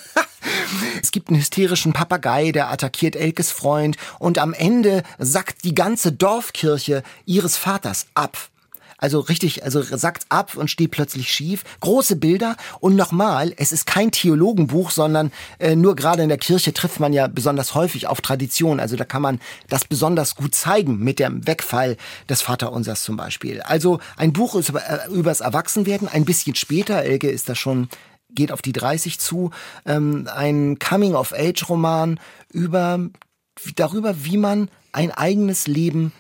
[1.02, 6.12] Es gibt einen hysterischen Papagei, der attackiert Elkes Freund und am Ende sackt die ganze
[6.12, 8.38] Dorfkirche ihres Vaters ab.
[8.98, 11.64] Also richtig, also sackt ab und steht plötzlich schief.
[11.82, 16.74] Große Bilder und nochmal, es ist kein Theologenbuch, sondern äh, nur gerade in der Kirche
[16.74, 18.80] trifft man ja besonders häufig auf Tradition.
[18.80, 21.96] Also da kann man das besonders gut zeigen mit dem Wegfall
[22.28, 23.62] des Vaterunsers zum Beispiel.
[23.62, 27.90] Also ein Buch ist über, äh, übers Erwachsenwerden, ein bisschen später, Elke ist da schon
[28.30, 29.52] geht auf die 30 zu,
[29.86, 32.20] ähm, ein Coming-of-Age-Roman
[32.52, 33.00] über
[33.76, 36.12] darüber, wie man ein eigenes Leben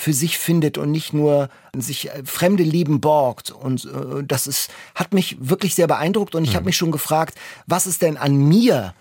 [0.00, 3.50] für sich findet und nicht nur sich äh, fremde Leben borgt.
[3.50, 7.36] Und äh, das ist, hat mich wirklich sehr beeindruckt und ich habe mich schon gefragt,
[7.66, 8.94] was ist denn an mir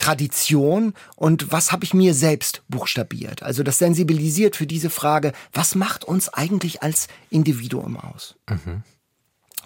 [0.00, 3.44] Tradition und was habe ich mir selbst buchstabiert?
[3.44, 8.34] Also das sensibilisiert für diese Frage, was macht uns eigentlich als Individuum aus?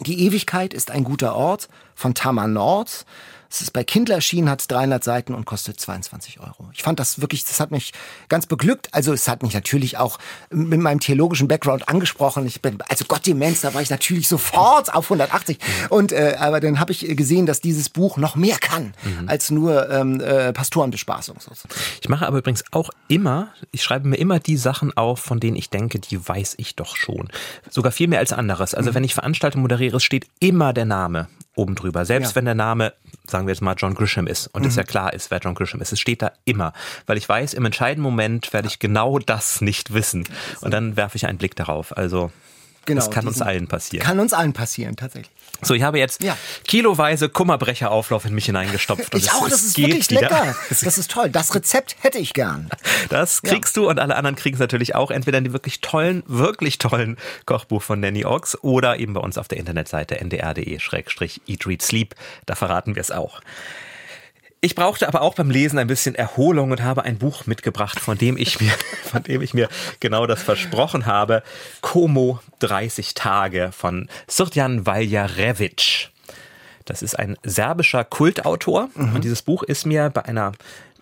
[0.00, 3.06] Die Ewigkeit ist ein guter Ort von Tamar Nord.
[3.50, 6.68] Es ist bei Kindle erschienen, hat 300 Seiten und kostet 22 Euro.
[6.72, 7.92] Ich fand das wirklich, das hat mich
[8.28, 8.88] ganz beglückt.
[8.92, 10.18] Also es hat mich natürlich auch
[10.50, 12.46] mit meinem theologischen Background angesprochen.
[12.46, 15.58] Ich bin, also Gott Demenz, da war ich natürlich sofort auf 180.
[15.90, 18.94] Und äh, aber dann habe ich gesehen, dass dieses Buch noch mehr kann
[19.26, 21.38] als nur ähm, äh, Pastorenbespaßung.
[21.40, 21.74] sozusagen.
[22.00, 25.56] Ich mache aber übrigens auch immer, ich schreibe mir immer die Sachen auf, von denen
[25.56, 27.28] ich denke, die weiß ich doch schon.
[27.70, 28.74] Sogar viel mehr als anderes.
[28.74, 32.04] Also wenn ich Veranstaltungen moderiere, steht immer der Name oben drüber.
[32.04, 32.36] Selbst Ja.
[32.36, 32.92] wenn der Name,
[33.30, 35.80] sagen wir jetzt mal, John Grisham ist und es ja klar ist, wer John Grisham
[35.80, 35.92] ist.
[35.92, 36.72] Es steht da immer.
[37.06, 40.28] Weil ich weiß, im entscheidenden Moment werde ich genau das nicht wissen.
[40.60, 41.96] Und dann werfe ich einen Blick darauf.
[41.96, 42.30] Also
[42.86, 44.04] Genau, das kann uns allen passieren.
[44.06, 45.30] Kann uns allen passieren, tatsächlich.
[45.62, 46.36] So, ich habe jetzt Ja.
[46.66, 49.14] kiloweise Kummerbrecherauflauf in mich hineingestopft.
[49.14, 50.20] und Ich es- auch, das ist geht wirklich wieder.
[50.22, 50.56] lecker.
[50.82, 51.30] Das ist toll.
[51.30, 52.68] Das Rezept hätte ich gern.
[53.08, 56.22] Das kriegst du und alle anderen kriegen es natürlich auch entweder in die wirklich tollen,
[56.26, 61.82] wirklich tollen Kochbuch von Nanny Ochs oder eben bei uns auf der Internetseite ndr.de-eat, read,
[61.82, 62.14] sleep.
[62.46, 63.40] Da verraten wir es auch.
[64.66, 68.18] Ich brauchte aber auch beim Lesen ein bisschen Erholung und habe ein Buch mitgebracht, von
[68.18, 68.72] dem ich mir,
[69.04, 69.68] von dem ich mir
[70.00, 71.44] genau das versprochen habe.
[71.82, 76.10] Como 30 Tage von Srdjan Valjarevic.
[76.84, 80.50] Das ist ein serbischer Kultautor und dieses Buch ist mir bei einer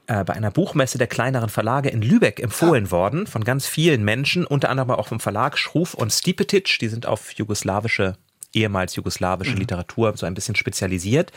[0.08, 4.44] äh, bei einer Buchmesse der kleineren Verlage in Lübeck empfohlen worden von ganz vielen Menschen,
[4.44, 6.78] unter anderem auch vom Verlag Schruf und Stipetic.
[6.80, 8.18] Die sind auf jugoslawische,
[8.54, 11.32] ehemals jugoslawische Literatur so ein bisschen spezialisiert.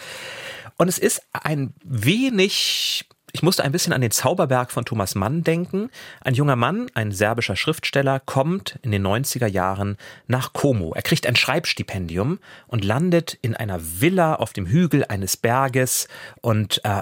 [0.78, 5.44] Und es ist ein wenig, ich musste ein bisschen an den Zauberberg von Thomas Mann
[5.44, 5.90] denken.
[6.22, 10.94] Ein junger Mann, ein serbischer Schriftsteller, kommt in den 90er Jahren nach Como.
[10.94, 16.08] Er kriegt ein Schreibstipendium und landet in einer Villa auf dem Hügel eines Berges
[16.42, 17.02] und äh,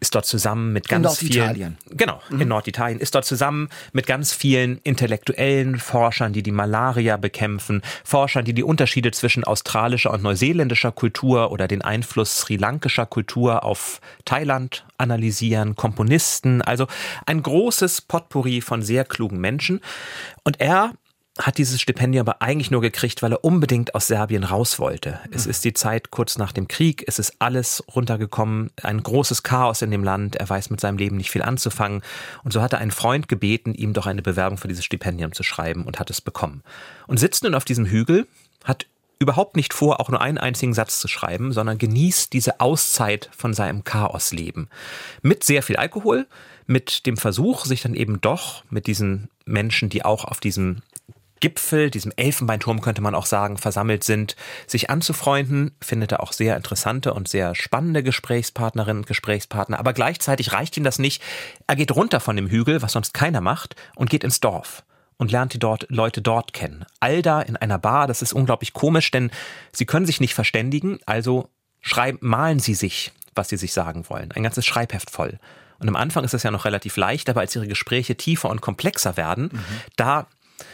[0.00, 1.76] ist dort zusammen mit ganz Norditalien.
[1.84, 7.16] vielen Genau, in Norditalien ist dort zusammen mit ganz vielen intellektuellen Forschern, die die Malaria
[7.16, 13.06] bekämpfen, Forschern, die die Unterschiede zwischen australischer und neuseeländischer Kultur oder den Einfluss sri lankischer
[13.06, 16.86] Kultur auf Thailand analysieren, Komponisten, also
[17.26, 19.80] ein großes Potpourri von sehr klugen Menschen.
[20.44, 20.92] Und er
[21.40, 25.20] hat dieses Stipendium aber eigentlich nur gekriegt, weil er unbedingt aus Serbien raus wollte.
[25.30, 29.82] Es ist die Zeit kurz nach dem Krieg, es ist alles runtergekommen, ein großes Chaos
[29.82, 32.02] in dem Land, er weiß mit seinem Leben nicht viel anzufangen
[32.44, 35.42] und so hat er einen Freund gebeten, ihm doch eine Bewerbung für dieses Stipendium zu
[35.42, 36.62] schreiben und hat es bekommen.
[37.06, 38.26] Und sitzt nun auf diesem Hügel,
[38.64, 38.86] hat
[39.18, 43.52] überhaupt nicht vor, auch nur einen einzigen Satz zu schreiben, sondern genießt diese Auszeit von
[43.52, 44.68] seinem Chaosleben.
[45.22, 46.26] Mit sehr viel Alkohol,
[46.66, 50.82] mit dem Versuch, sich dann eben doch mit diesen Menschen, die auch auf diesem
[51.40, 56.56] Gipfel, diesem Elfenbeinturm könnte man auch sagen, versammelt sind, sich anzufreunden, findet er auch sehr
[56.56, 61.22] interessante und sehr spannende Gesprächspartnerinnen und Gesprächspartner, aber gleichzeitig reicht ihm das nicht.
[61.66, 64.84] Er geht runter von dem Hügel, was sonst keiner macht, und geht ins Dorf
[65.16, 66.84] und lernt die dort, Leute dort kennen.
[66.98, 69.30] All da in einer Bar, das ist unglaublich komisch, denn
[69.72, 71.50] sie können sich nicht verständigen, also
[71.80, 74.32] schreiben, malen sie sich, was sie sich sagen wollen.
[74.32, 75.38] Ein ganzes Schreibheft voll.
[75.78, 78.60] Und am Anfang ist es ja noch relativ leicht, aber als ihre Gespräche tiefer und
[78.60, 79.50] komplexer werden,
[79.96, 80.26] da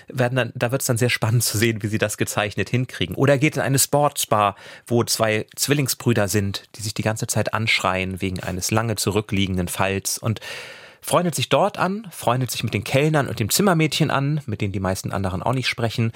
[0.09, 3.15] werden dann, da wird es dann sehr spannend zu sehen, wie sie das gezeichnet hinkriegen.
[3.15, 7.55] Oder er geht in eine Sportsbar, wo zwei Zwillingsbrüder sind, die sich die ganze Zeit
[7.55, 10.41] anschreien wegen eines lange zurückliegenden Falls und
[11.01, 14.73] freundet sich dort an, freundet sich mit den Kellnern und dem Zimmermädchen an, mit denen
[14.73, 16.13] die meisten anderen auch nicht sprechen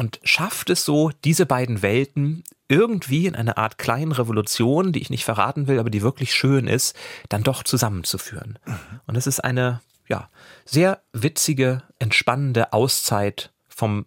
[0.00, 5.10] und schafft es so, diese beiden Welten irgendwie in einer Art kleinen Revolution, die ich
[5.10, 6.96] nicht verraten will, aber die wirklich schön ist,
[7.28, 8.58] dann doch zusammenzuführen.
[8.64, 8.76] Mhm.
[9.06, 10.28] Und es ist eine, ja,
[10.64, 14.04] sehr witzige, entspannende Auszeit vom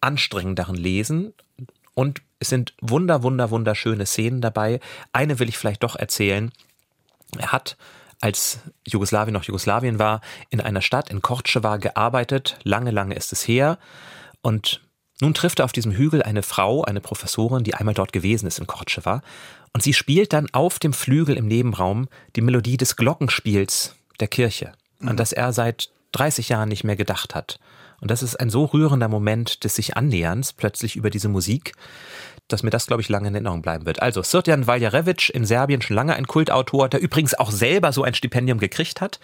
[0.00, 1.32] anstrengenderen Lesen
[1.94, 4.80] und es sind wunder, wunder, wunderschöne Szenen dabei.
[5.12, 6.52] Eine will ich vielleicht doch erzählen.
[7.38, 7.78] Er hat
[8.20, 12.58] als Jugoslawien noch Jugoslawien war, in einer Stadt in Korčeva gearbeitet.
[12.62, 13.78] Lange, lange ist es her.
[14.42, 14.82] Und
[15.20, 18.58] nun trifft er auf diesem Hügel eine Frau, eine Professorin, die einmal dort gewesen ist
[18.58, 19.22] in Korčeva.
[19.72, 24.72] Und sie spielt dann auf dem Flügel im Nebenraum die Melodie des Glockenspiels der Kirche,
[25.00, 25.16] an mhm.
[25.16, 27.58] das er seit 30 Jahren nicht mehr gedacht hat.
[28.00, 31.72] Und das ist ein so rührender Moment des sich Annäherns plötzlich über diese Musik,
[32.48, 34.00] dass mir das, glaube ich, lange in Erinnerung bleiben wird.
[34.02, 38.14] Also, Srtjan Valjarevic in Serbien schon lange ein Kultautor, der übrigens auch selber so ein
[38.14, 39.18] Stipendium gekriegt hat.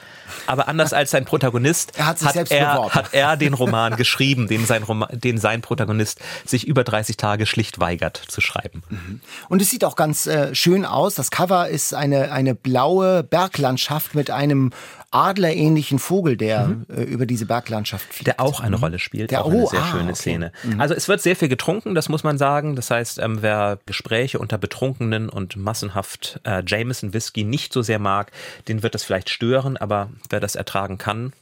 [0.46, 4.66] Aber anders als sein Protagonist er hat, hat, er, hat er den Roman geschrieben, den
[4.66, 8.82] sein, Roman, den sein Protagonist sich über 30 Tage schlicht weigert zu schreiben.
[8.88, 9.20] Mhm.
[9.48, 11.14] Und es sieht auch ganz äh, schön aus.
[11.14, 14.70] Das Cover ist eine, eine blaue Berglandschaft mit einem
[15.12, 16.86] adlerähnlichen Vogel, der mhm.
[16.88, 18.26] äh, über diese Berglandschaft fliegt.
[18.26, 18.82] Der auch eine mhm.
[18.82, 20.14] Rolle spielt, der, auch eine oh, sehr ah, schöne okay.
[20.14, 20.52] Szene.
[20.64, 20.80] Mhm.
[20.80, 22.76] Also es wird sehr viel getrunken, das muss man sagen.
[22.76, 27.98] Das heißt, ähm, wer Gespräche unter Betrunkenen und massenhaft äh, Jameson Whisky nicht so sehr
[27.98, 28.32] mag,
[28.68, 31.32] den wird das vielleicht stören, aber wer das ertragen kann,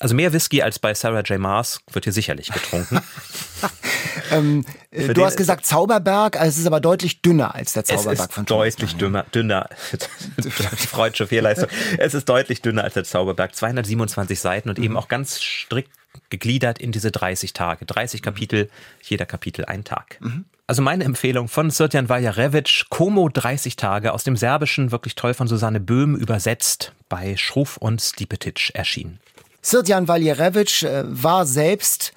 [0.00, 1.38] also mehr Whisky als bei Sarah J.
[1.38, 3.00] Maas wird hier sicherlich getrunken.
[4.30, 8.32] ähm, äh, du hast gesagt Zauberberg, also es ist aber deutlich dünner als der Zauberberg
[8.32, 9.70] von Thomas deutlich dünner, dünner.
[10.90, 11.70] Freudsche Fehlleistung.
[11.96, 13.54] Es ist deutlich dünner als der Zauberberg.
[13.54, 14.84] 227 Seiten und mhm.
[14.84, 15.90] eben auch ganz strikt
[16.30, 17.86] gegliedert in diese 30 Tage.
[17.86, 18.70] 30 Kapitel,
[19.02, 20.18] jeder Kapitel ein Tag.
[20.20, 20.44] Mhm.
[20.66, 25.48] Also meine Empfehlung von Srtjan Valjarevic, Como 30 Tage, aus dem Serbischen, wirklich toll von
[25.48, 29.18] Susanne Böhm übersetzt, bei Schruf und Stipetic erschienen.
[29.62, 32.12] Srdjan Valjerevic äh, war selbst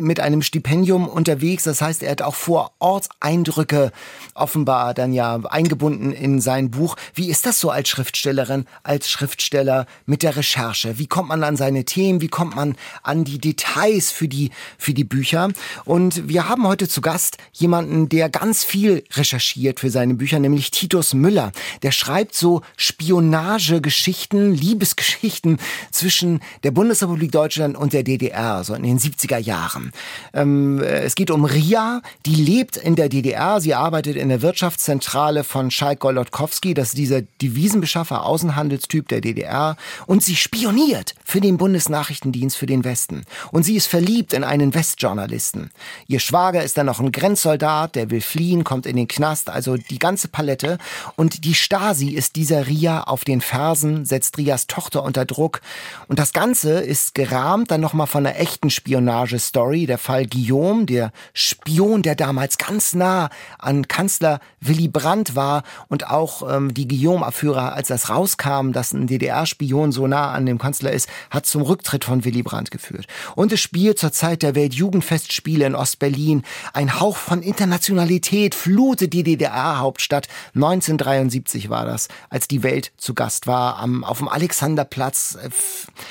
[0.00, 1.64] mit einem Stipendium unterwegs.
[1.64, 3.92] Das heißt, er hat auch vor Ort Eindrücke
[4.34, 6.96] offenbar dann ja eingebunden in sein Buch.
[7.14, 10.98] Wie ist das so als Schriftstellerin, als Schriftsteller mit der Recherche?
[10.98, 12.20] Wie kommt man an seine Themen?
[12.20, 15.50] Wie kommt man an die Details für die, für die Bücher?
[15.84, 20.70] Und wir haben heute zu Gast jemanden, der ganz viel recherchiert für seine Bücher, nämlich
[20.70, 21.52] Titus Müller.
[21.82, 25.58] Der schreibt so Spionagegeschichten, Liebesgeschichten
[25.90, 29.83] zwischen der Bundesrepublik Deutschland und der DDR, so in den 70er Jahren.
[30.32, 33.60] Ähm, äh, es geht um Ria, die lebt in der DDR.
[33.60, 39.76] Sie arbeitet in der Wirtschaftszentrale von Schalk Golodkowski, das ist dieser Devisenbeschaffer, Außenhandelstyp der DDR.
[40.06, 43.24] Und sie spioniert für den Bundesnachrichtendienst für den Westen.
[43.50, 45.70] Und sie ist verliebt in einen Westjournalisten.
[46.06, 49.76] Ihr Schwager ist dann noch ein Grenzsoldat, der will fliehen, kommt in den Knast, also
[49.76, 50.78] die ganze Palette.
[51.16, 55.60] Und die Stasi ist dieser Ria auf den Fersen, setzt Rias Tochter unter Druck.
[56.08, 60.86] Und das Ganze ist gerahmt dann nochmal von einer echten Spionagestory Story, der Fall Guillaume,
[60.86, 66.86] der Spion, der damals ganz nah an Kanzler Willy Brandt war und auch ähm, die
[66.86, 71.62] Guillaume-Affäre, als das rauskam, dass ein DDR-Spion so nah an dem Kanzler ist, hat zum
[71.62, 73.06] Rücktritt von Willy Brandt geführt.
[73.34, 76.42] Und es spielt zur Zeit der Weltjugendfestspiele in Ostberlin.
[76.72, 80.28] Ein Hauch von Internationalität flutet die DDR-Hauptstadt.
[80.54, 85.36] 1973 war das, als die Welt zu Gast war, am, auf dem Alexanderplatz.
[85.42, 85.50] Äh,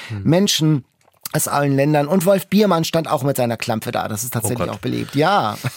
[0.09, 0.23] hm.
[0.23, 0.83] Menschen
[1.33, 2.07] aus allen Ländern.
[2.07, 4.07] Und Wolf Biermann stand auch mit seiner Klampfe da.
[4.07, 5.15] Das ist tatsächlich oh auch beliebt.
[5.15, 5.57] Ja.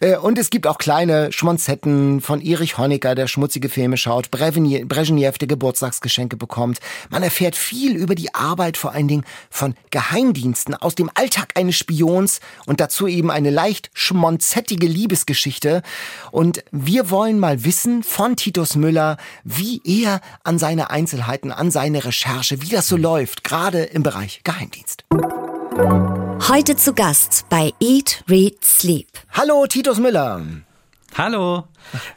[0.00, 5.38] Äh, und es gibt auch kleine Schmonzetten von Erich Honecker, der schmutzige Filme schaut, Brezhnev,
[5.38, 6.78] der Geburtstagsgeschenke bekommt.
[7.08, 11.76] Man erfährt viel über die Arbeit vor allen Dingen von Geheimdiensten aus dem Alltag eines
[11.76, 15.82] Spions und dazu eben eine leicht schmonzettige Liebesgeschichte.
[16.30, 22.04] Und wir wollen mal wissen von Titus Müller, wie er an seine Einzelheiten, an seine
[22.04, 25.04] Recherche, wie das so läuft, gerade im Bereich Geheimdienst.
[26.48, 29.08] Heute zu Gast bei Eat, Read, Sleep.
[29.32, 30.42] Hallo, Titus Müller.
[31.16, 31.64] Hallo.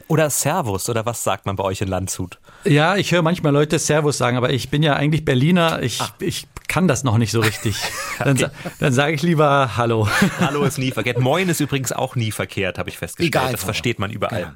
[0.08, 2.38] Oder Servus, oder was sagt man bei euch in Landshut?
[2.64, 5.82] Ja, ich höre manchmal Leute Servus sagen, aber ich bin ja eigentlich Berliner.
[5.82, 7.76] Ich, ich kann das noch nicht so richtig.
[8.18, 8.50] Dann, okay.
[8.78, 10.08] dann sage ich lieber Hallo.
[10.38, 11.18] Hallo ist nie verkehrt.
[11.18, 13.34] Moin ist übrigens auch nie verkehrt, habe ich festgestellt.
[13.34, 14.40] Egal, das versteht man überall.
[14.40, 14.54] Ja.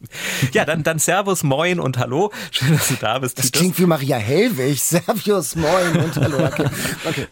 [0.52, 2.32] Ja, dann, dann Servus, Moin und Hallo.
[2.50, 3.38] Schön, dass du da bist.
[3.38, 4.80] Das klingt wie Maria Hellwig.
[4.80, 6.38] Servus, Moin und Hallo.
[6.48, 6.68] Okay.
[7.04, 7.26] okay.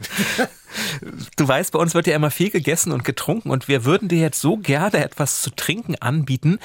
[1.36, 4.18] Du weißt, bei uns wird ja immer viel gegessen und getrunken und wir würden dir
[4.18, 6.58] jetzt so gerne etwas zu trinken anbieten.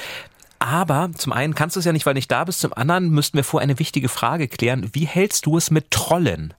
[0.60, 2.60] Aber zum einen kannst du es ja nicht, weil du nicht da bist.
[2.60, 4.90] Zum anderen müssten wir vor eine wichtige Frage klären.
[4.94, 6.54] Wie hältst du es mit Trollen?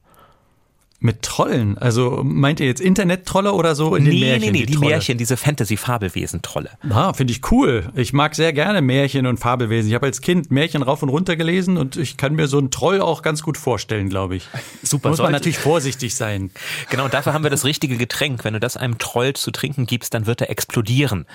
[1.04, 1.76] Mit Trollen?
[1.78, 4.40] Also meint ihr jetzt Internet-Trolle oder so in den nee, Märchen?
[4.40, 4.90] nee, nee, die, die Trolle?
[4.90, 6.70] Märchen, diese Fantasy-Fabelwesen-Trolle.
[6.90, 7.90] Ah, finde ich cool.
[7.96, 9.88] Ich mag sehr gerne Märchen und Fabelwesen.
[9.88, 12.70] Ich habe als Kind Märchen rauf und runter gelesen und ich kann mir so einen
[12.70, 14.46] Troll auch ganz gut vorstellen, glaube ich.
[14.82, 16.50] Super, Muss man natürlich vorsichtig sein.
[16.90, 18.44] Genau, und dafür haben wir das richtige Getränk.
[18.44, 21.26] Wenn du das einem Troll zu trinken gibst, dann wird er explodieren.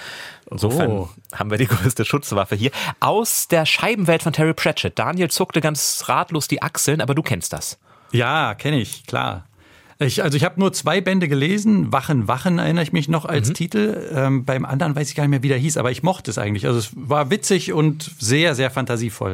[0.50, 1.10] Insofern Oh.
[1.34, 2.72] haben wir die größte Schutzwaffe hier.
[3.00, 4.98] Aus der Scheibenwelt von Terry Pratchett.
[4.98, 7.78] Daniel zuckte ganz ratlos die Achseln, aber du kennst das.
[8.12, 9.47] Ja, kenne ich, klar.
[10.00, 11.92] Ich, also ich habe nur zwei Bände gelesen.
[11.92, 14.12] Wachen, Wachen erinnere ich mich noch als Titel.
[14.14, 16.38] Ähm, beim anderen weiß ich gar nicht mehr, wie der hieß, aber ich mochte es
[16.38, 16.68] eigentlich.
[16.68, 19.34] Also es war witzig und sehr, sehr fantasievoll.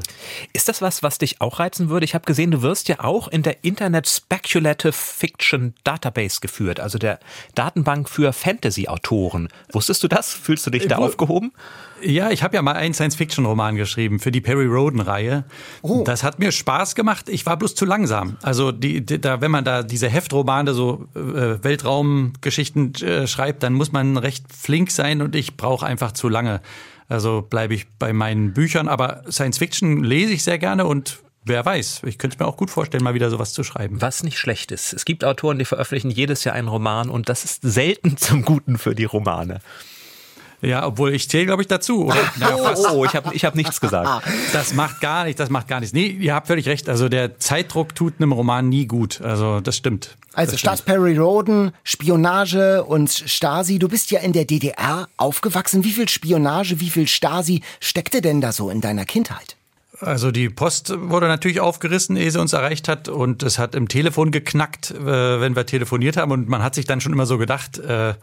[0.54, 2.06] Ist das was, was dich auch reizen würde?
[2.06, 6.98] Ich habe gesehen, du wirst ja auch in der Internet Speculative Fiction Database geführt, also
[6.98, 7.20] der
[7.56, 9.50] Datenbank für Fantasy-Autoren.
[9.74, 10.32] Wusstest du das?
[10.34, 11.52] Fühlst du dich da wo- aufgehoben?
[12.04, 15.46] Ja, ich habe ja mal einen Science-Fiction-Roman geschrieben für die Perry Roden-Reihe.
[16.04, 17.30] Das hat mir Spaß gemacht.
[17.30, 18.38] Ich war bloß zu langsam.
[18.42, 23.74] Also die, die, da, wenn man da diese Heftromane, so äh, Weltraumgeschichten äh, schreibt, dann
[23.74, 26.62] muss man recht flink sein und ich brauche einfach zu lange.
[27.08, 28.88] Also bleibe ich bei meinen Büchern.
[28.88, 32.70] Aber Science-Fiction lese ich sehr gerne und wer weiß, ich könnte es mir auch gut
[32.70, 34.02] vorstellen, mal wieder sowas zu schreiben.
[34.02, 34.94] Was nicht schlecht ist.
[34.94, 38.78] Es gibt Autoren, die veröffentlichen jedes Jahr einen Roman und das ist selten zum Guten
[38.78, 39.60] für die Romane.
[40.64, 42.06] Ja, obwohl ich zähle, glaube ich, dazu.
[42.06, 42.16] Oder?
[42.40, 42.90] Ja, fast.
[42.90, 44.26] Oh, ich habe ich hab nichts gesagt.
[44.54, 45.94] Das macht gar nichts, das macht gar nichts.
[45.94, 46.90] Nee, ihr habt völlig recht.
[46.90, 49.22] Also der Zeitdruck tut einem Roman nie gut.
[49.22, 50.16] Also das stimmt.
[50.34, 55.84] Also das statt Perry Roden, Spionage und Stasi, du bist ja in der DDR aufgewachsen.
[55.84, 59.58] Wie viel Spionage, wie viel Stasi steckte denn da so in deiner Kindheit?
[60.00, 63.88] Also die Post wurde natürlich aufgerissen, ehe sie uns erreicht hat und es hat im
[63.88, 67.38] Telefon geknackt, äh, wenn wir telefoniert haben und man hat sich dann schon immer so
[67.38, 68.14] gedacht, äh,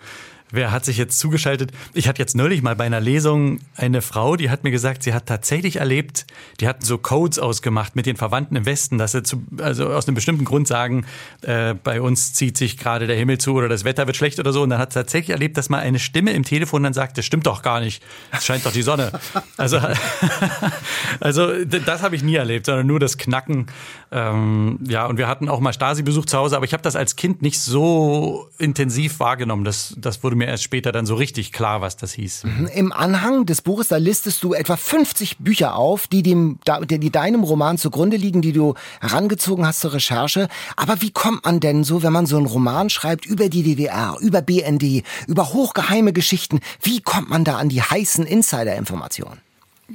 [0.53, 1.73] wer hat sich jetzt zugeschaltet?
[1.95, 5.15] Ich hatte jetzt neulich mal bei einer Lesung eine Frau, die hat mir gesagt, sie
[5.15, 6.27] hat tatsächlich erlebt,
[6.61, 10.07] die hatten so Codes ausgemacht mit den Verwandten im Westen, dass sie zu, also aus
[10.07, 11.07] einem bestimmten Grund sagen,
[11.43, 14.53] äh, bei uns zieht sich gerade der Himmel zu oder das Wetter wird schlecht oder
[14.53, 17.23] so und dann hat sie tatsächlich erlebt, dass mal eine Stimme im Telefon dann sagte,
[17.23, 19.13] stimmt doch gar nicht, es scheint doch die Sonne.
[19.57, 19.79] Also
[21.21, 23.67] also das habe ich nie erlebt, sondern nur das Knacken.
[24.11, 27.17] Ähm, ja, und wir hatten auch mal Stasi-Besuch zu Hause, aber ich habe das als
[27.17, 29.65] Kind nicht so intensiv wahrgenommen.
[29.65, 32.45] Das, das wurde mir erst später dann so richtig klar, was das hieß.
[32.75, 37.45] Im Anhang des Buches, da listest du etwa 50 Bücher auf, die, dem, die deinem
[37.45, 40.49] Roman zugrunde liegen, die du herangezogen hast zur Recherche.
[40.77, 44.17] Aber wie kommt man denn so, wenn man so einen Roman schreibt über die DDR,
[44.21, 49.39] über BND, über hochgeheime Geschichten, wie kommt man da an die heißen Insider-Informationen?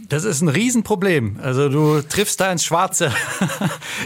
[0.10, 1.40] Das ist ein Riesenproblem.
[1.42, 3.12] Also du triffst da ins Schwarze.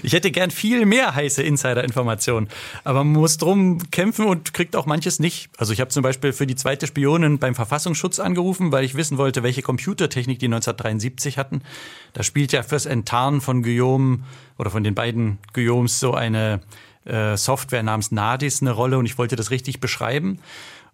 [0.03, 2.47] Ich hätte gern viel mehr heiße Insider-Informationen.
[2.83, 5.49] Aber man muss drum kämpfen und kriegt auch manches nicht.
[5.57, 9.17] Also ich habe zum Beispiel für die zweite Spionin beim Verfassungsschutz angerufen, weil ich wissen
[9.17, 11.61] wollte, welche Computertechnik die 1973 hatten.
[12.13, 14.19] Da spielt ja fürs Enttarnen von Guillaume
[14.57, 16.61] oder von den beiden Guillaumes so eine
[17.05, 20.39] äh, Software namens NADIS eine Rolle und ich wollte das richtig beschreiben.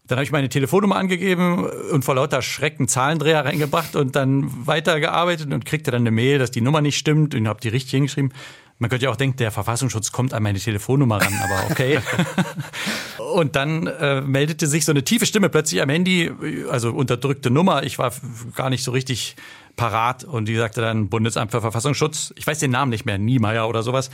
[0.08, 5.52] Dann habe ich meine Telefonnummer angegeben und vor lauter Schrecken Zahlendreher reingebracht und dann weitergearbeitet
[5.52, 8.32] und kriegte dann eine Mail, dass die Nummer nicht stimmt und habe die richtig hingeschrieben.
[8.78, 12.00] Man könnte ja auch denken, der Verfassungsschutz kommt an meine Telefonnummer ran, aber okay.
[13.34, 16.30] und dann äh, meldete sich so eine tiefe Stimme plötzlich am Handy,
[16.70, 17.84] also unterdrückte Nummer.
[17.84, 18.12] Ich war
[18.54, 19.38] gar nicht so richtig
[19.78, 22.34] parat und die sagte dann Bundesamt für Verfassungsschutz.
[22.36, 24.10] Ich weiß den Namen nicht mehr, Niemeyer oder sowas.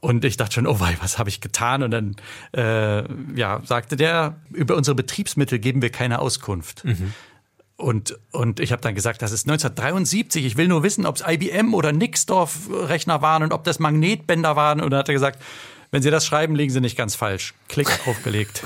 [0.00, 1.82] Und ich dachte schon, oh wei, was habe ich getan?
[1.82, 2.16] Und dann
[2.52, 3.04] äh,
[3.38, 6.84] ja, sagte der, über unsere Betriebsmittel geben wir keine Auskunft.
[7.76, 10.44] Und, und ich habe dann gesagt, das ist 1973.
[10.44, 14.80] Ich will nur wissen, ob es IBM oder Nixdorf-Rechner waren und ob das Magnetbänder waren.
[14.80, 15.42] Und dann hat er gesagt,
[15.90, 17.54] wenn Sie das schreiben, liegen Sie nicht ganz falsch.
[17.68, 18.62] Klick aufgelegt.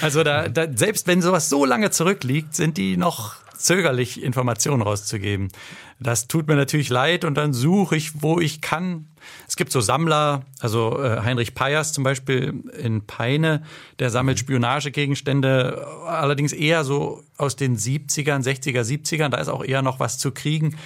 [0.00, 5.52] also da, da, selbst wenn sowas so lange zurückliegt, sind die noch zögerlich, Informationen rauszugeben.
[6.02, 9.06] Das tut mir natürlich leid und dann suche ich, wo ich kann.
[9.48, 13.62] Es gibt so Sammler, also äh, Heinrich Peyers zum Beispiel in Peine,
[13.98, 19.82] der sammelt Spionagegegenstände, allerdings eher so aus den 70ern, 60er, 70ern, da ist auch eher
[19.82, 20.76] noch was zu kriegen.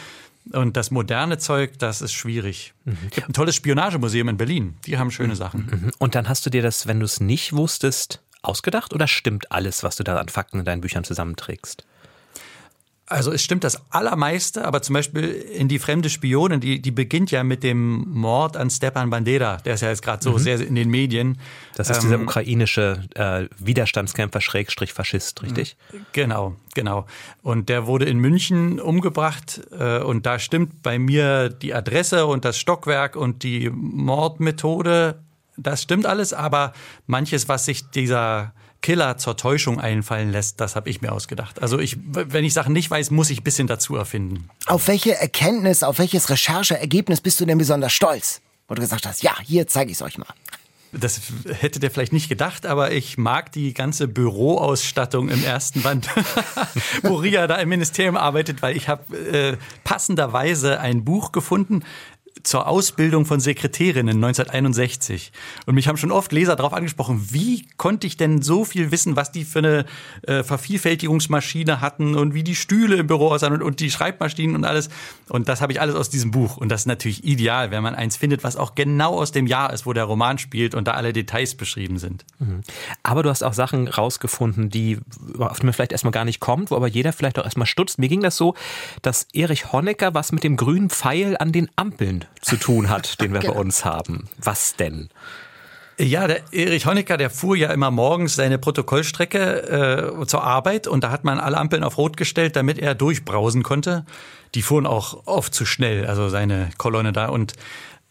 [0.52, 2.72] Und das moderne Zeug, das ist schwierig.
[2.84, 5.90] Es gibt ein tolles Spionagemuseum in Berlin, die haben schöne Sachen.
[5.98, 9.82] Und dann hast du dir das, wenn du es nicht wusstest, ausgedacht oder stimmt alles,
[9.82, 11.84] was du da an Fakten in deinen Büchern zusammenträgst?
[13.08, 17.30] Also es stimmt das Allermeiste, aber zum Beispiel in die fremde Spionin, die, die beginnt
[17.30, 19.58] ja mit dem Mord an Stepan Bandera.
[19.58, 21.38] Der ist ja jetzt gerade so sehr in den Medien.
[21.76, 25.76] Das ist dieser ukrainische äh, Widerstandskämpfer Schrägstrich Faschist, richtig?
[26.14, 27.06] Genau, genau.
[27.42, 32.44] Und der wurde in München umgebracht äh, und da stimmt bei mir die Adresse und
[32.44, 35.20] das Stockwerk und die Mordmethode.
[35.56, 36.72] Das stimmt alles, aber
[37.06, 38.52] manches, was sich dieser
[38.86, 41.60] Killer zur Täuschung einfallen lässt, das habe ich mir ausgedacht.
[41.60, 44.48] Also ich, wenn ich Sachen nicht weiß, muss ich ein bisschen dazu erfinden.
[44.66, 48.42] Auf welche Erkenntnis, auf welches Rechercheergebnis bist du denn besonders stolz?
[48.68, 50.28] Wo du gesagt hast, ja, hier zeige ich es euch mal.
[50.92, 51.20] das
[51.50, 56.08] hätte der vielleicht nicht gedacht, aber ich mag die ganze Büroausstattung im ersten Band,
[57.02, 61.82] wo Ria da im Ministerium arbeitet, weil ich habe äh, passenderweise ein Buch gefunden,
[62.42, 65.32] zur Ausbildung von Sekretärinnen 1961.
[65.66, 69.16] Und mich haben schon oft Leser darauf angesprochen, wie konnte ich denn so viel wissen,
[69.16, 69.84] was die für eine
[70.22, 74.64] äh, Vervielfältigungsmaschine hatten und wie die Stühle im Büro aussahen und, und die Schreibmaschinen und
[74.64, 74.88] alles.
[75.28, 76.56] Und das habe ich alles aus diesem Buch.
[76.56, 79.72] Und das ist natürlich ideal, wenn man eins findet, was auch genau aus dem Jahr
[79.72, 82.24] ist, wo der Roman spielt und da alle Details beschrieben sind.
[82.38, 82.60] Mhm.
[83.02, 84.98] Aber du hast auch Sachen rausgefunden, die
[85.38, 87.98] auf die man vielleicht erstmal gar nicht kommt, wo aber jeder vielleicht auch erstmal stutzt.
[87.98, 88.54] Mir ging das so,
[89.02, 93.32] dass Erich Honecker was mit dem grünen Pfeil an den Ampeln zu tun hat, den
[93.32, 94.28] wir bei uns haben.
[94.38, 95.08] Was denn?
[95.98, 101.02] Ja, der Erich Honecker, der fuhr ja immer morgens seine Protokollstrecke äh, zur Arbeit und
[101.04, 104.04] da hat man alle Ampeln auf Rot gestellt, damit er durchbrausen konnte.
[104.54, 107.28] Die fuhren auch oft zu schnell, also seine Kolonne da.
[107.28, 107.54] Und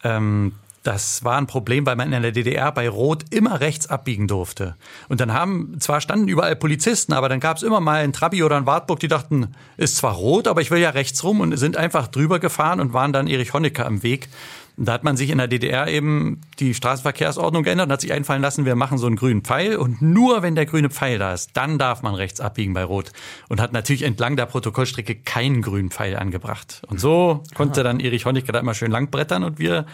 [0.04, 0.54] ähm,
[0.86, 4.76] das war ein Problem, weil man in der DDR bei Rot immer rechts abbiegen durfte.
[5.10, 8.44] Und dann haben, zwar standen überall Polizisten, aber dann gab es immer mal einen Trabi
[8.44, 11.58] oder einen Wartburg, die dachten, ist zwar rot, aber ich will ja rechts rum und
[11.58, 14.30] sind einfach drüber gefahren und waren dann Erich Honecker am Weg.
[14.78, 18.12] Und da hat man sich in der DDR eben die Straßenverkehrsordnung geändert und hat sich
[18.12, 21.34] einfallen lassen, wir machen so einen grünen Pfeil und nur wenn der grüne Pfeil da
[21.34, 23.12] ist, dann darf man rechts abbiegen bei Rot.
[23.48, 26.82] Und hat natürlich entlang der Protokollstrecke keinen grünen Pfeil angebracht.
[26.88, 29.86] Und so konnte dann Erich Honecker da immer schön langbrettern und wir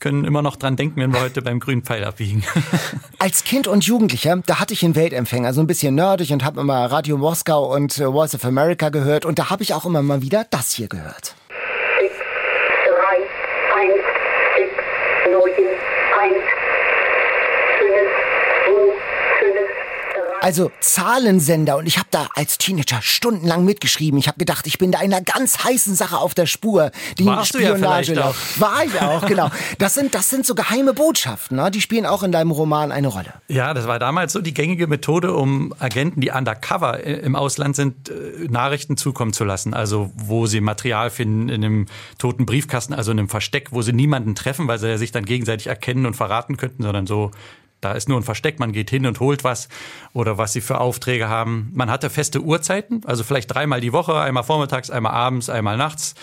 [0.00, 2.44] können immer noch dran denken, wenn wir heute beim grünen Pfeil abbiegen.
[3.18, 6.60] Als Kind und Jugendlicher, da hatte ich einen Weltempfänger, so ein bisschen nerdig und habe
[6.60, 10.02] immer Radio Moskau und äh, Voice of America gehört und da habe ich auch immer
[10.02, 11.34] mal wieder das hier gehört.
[11.98, 12.14] six,
[12.84, 13.16] drei,
[13.80, 14.02] eins,
[14.56, 14.70] six,
[15.30, 15.50] neun,
[16.20, 16.44] eins.
[17.78, 18.10] Schönes,
[18.66, 18.94] gut,
[19.40, 19.70] schönes,
[20.14, 20.35] drei.
[20.46, 24.16] Also Zahlensender und ich habe da als Teenager stundenlang mitgeschrieben.
[24.20, 26.92] Ich habe gedacht, ich bin da einer ganz heißen Sache auf der Spur.
[27.18, 28.14] Die Warst du ja Spionage-
[28.60, 29.50] War ich auch, genau.
[29.80, 31.72] Das sind, das sind so geheime Botschaften, ne?
[31.72, 33.34] die spielen auch in deinem Roman eine Rolle.
[33.48, 37.74] Ja, das war damals so die gängige Methode, um Agenten, die undercover äh, im Ausland
[37.74, 39.74] sind, äh, Nachrichten zukommen zu lassen.
[39.74, 41.86] Also wo sie Material finden in einem
[42.18, 45.66] toten Briefkasten, also in einem Versteck, wo sie niemanden treffen, weil sie sich dann gegenseitig
[45.66, 47.32] erkennen und verraten könnten, sondern so
[47.80, 49.68] da ist nur ein Versteck, man geht hin und holt was
[50.12, 51.70] oder was sie für Aufträge haben.
[51.74, 56.14] Man hatte feste Uhrzeiten, also vielleicht dreimal die Woche, einmal vormittags, einmal abends, einmal nachts.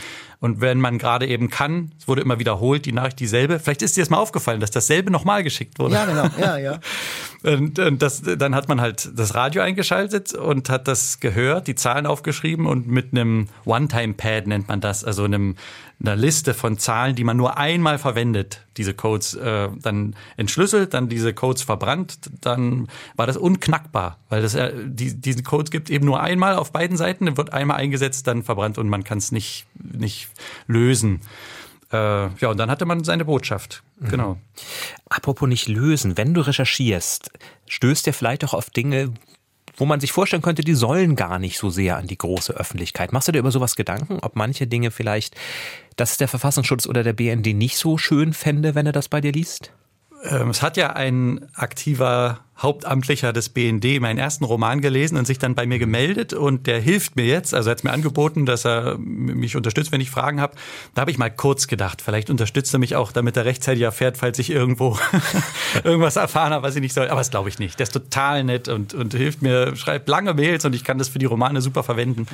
[0.43, 3.59] Und wenn man gerade eben kann, es wurde immer wiederholt, die Nachricht dieselbe.
[3.59, 5.95] Vielleicht ist dir das mal aufgefallen, dass dasselbe nochmal geschickt wurde.
[5.95, 6.27] Ja, genau.
[6.37, 6.79] Ja, ja.
[7.43, 11.75] Und, und das, dann hat man halt das Radio eingeschaltet und hat das gehört, die
[11.75, 15.57] Zahlen aufgeschrieben und mit einem One-Time-Pad nennt man das, also einem,
[16.03, 21.07] einer Liste von Zahlen, die man nur einmal verwendet, diese Codes äh, dann entschlüsselt, dann
[21.07, 26.05] diese Codes verbrannt, dann war das unknackbar, weil das äh, die, diesen Codes gibt eben
[26.05, 29.65] nur einmal auf beiden Seiten, wird einmal eingesetzt, dann verbrannt und man kann es nicht
[29.75, 30.29] nicht
[30.67, 31.21] lösen.
[31.91, 33.83] Äh, ja, und dann hatte man seine Botschaft.
[34.01, 34.37] Genau.
[35.09, 37.31] Apropos nicht lösen, wenn du recherchierst,
[37.67, 39.13] stößt dir vielleicht auch auf Dinge,
[39.75, 43.11] wo man sich vorstellen könnte, die sollen gar nicht so sehr an die große Öffentlichkeit.
[43.11, 45.35] Machst du dir über sowas Gedanken, ob manche Dinge vielleicht,
[45.95, 49.31] dass der Verfassungsschutz oder der BND nicht so schön fände, wenn er das bei dir
[49.31, 49.71] liest?
[50.23, 55.37] Ähm, es hat ja ein aktiver Hauptamtlicher des BND meinen ersten Roman gelesen und sich
[55.37, 58.63] dann bei mir gemeldet und der hilft mir jetzt, also er hat mir angeboten, dass
[58.65, 60.55] er mich unterstützt, wenn ich Fragen habe.
[60.93, 64.17] Da habe ich mal kurz gedacht, vielleicht unterstützt er mich auch, damit er rechtzeitig erfährt,
[64.17, 64.97] falls ich irgendwo
[65.83, 67.09] irgendwas erfahren habe, was ich nicht soll.
[67.09, 67.79] Aber das glaube ich nicht.
[67.79, 71.09] Der ist total nett und, und hilft mir, schreibt lange Mails und ich kann das
[71.09, 72.27] für die Romane super verwenden.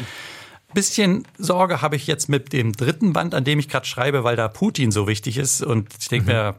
[0.74, 4.36] Bisschen Sorge habe ich jetzt mit dem dritten Band, an dem ich gerade schreibe, weil
[4.36, 5.64] da Putin so wichtig ist.
[5.64, 6.56] Und ich denke mir,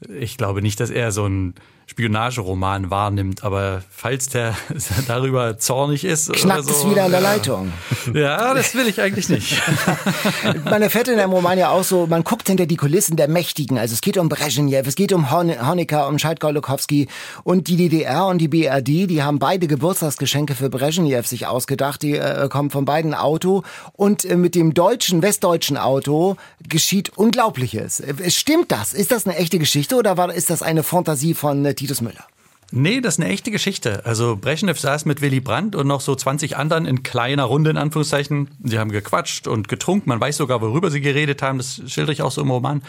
[0.00, 1.54] ich glaube nicht, dass er so ein
[1.88, 4.56] Spionageroman wahrnimmt, aber falls der
[5.06, 6.32] darüber zornig ist.
[6.32, 7.32] Knackt so, es wieder an der ja.
[7.32, 7.72] Leitung.
[8.12, 9.62] Ja, das will ich eigentlich nicht.
[10.64, 13.78] Man erfährt in dem Roman ja auch so, man guckt hinter die Kulissen der Mächtigen.
[13.78, 17.08] Also es geht um Brezhnev, es geht um Hon Honecker, um Scheidgolokowski
[17.44, 22.02] und die DDR und die BRD, die haben beide Geburtstagsgeschenke für Brezhnev sich ausgedacht.
[22.02, 23.62] Die äh, kommen von beiden Auto
[23.92, 26.36] und äh, mit dem deutschen, westdeutschen Auto
[26.68, 28.00] geschieht Unglaubliches.
[28.00, 28.92] Äh, Stimmt das?
[28.92, 32.24] Ist das eine echte Geschichte oder war, ist das eine Fantasie von äh, Titus Müller?
[32.72, 34.04] Nee, das ist eine echte Geschichte.
[34.04, 37.76] Also Brezhnev saß mit Willy Brandt und noch so 20 anderen in kleiner Runde, in
[37.76, 38.48] Anführungszeichen.
[38.64, 40.08] Sie haben gequatscht und getrunken.
[40.08, 41.58] Man weiß sogar, worüber sie geredet haben.
[41.58, 42.82] Das schildere ich auch so im Roman.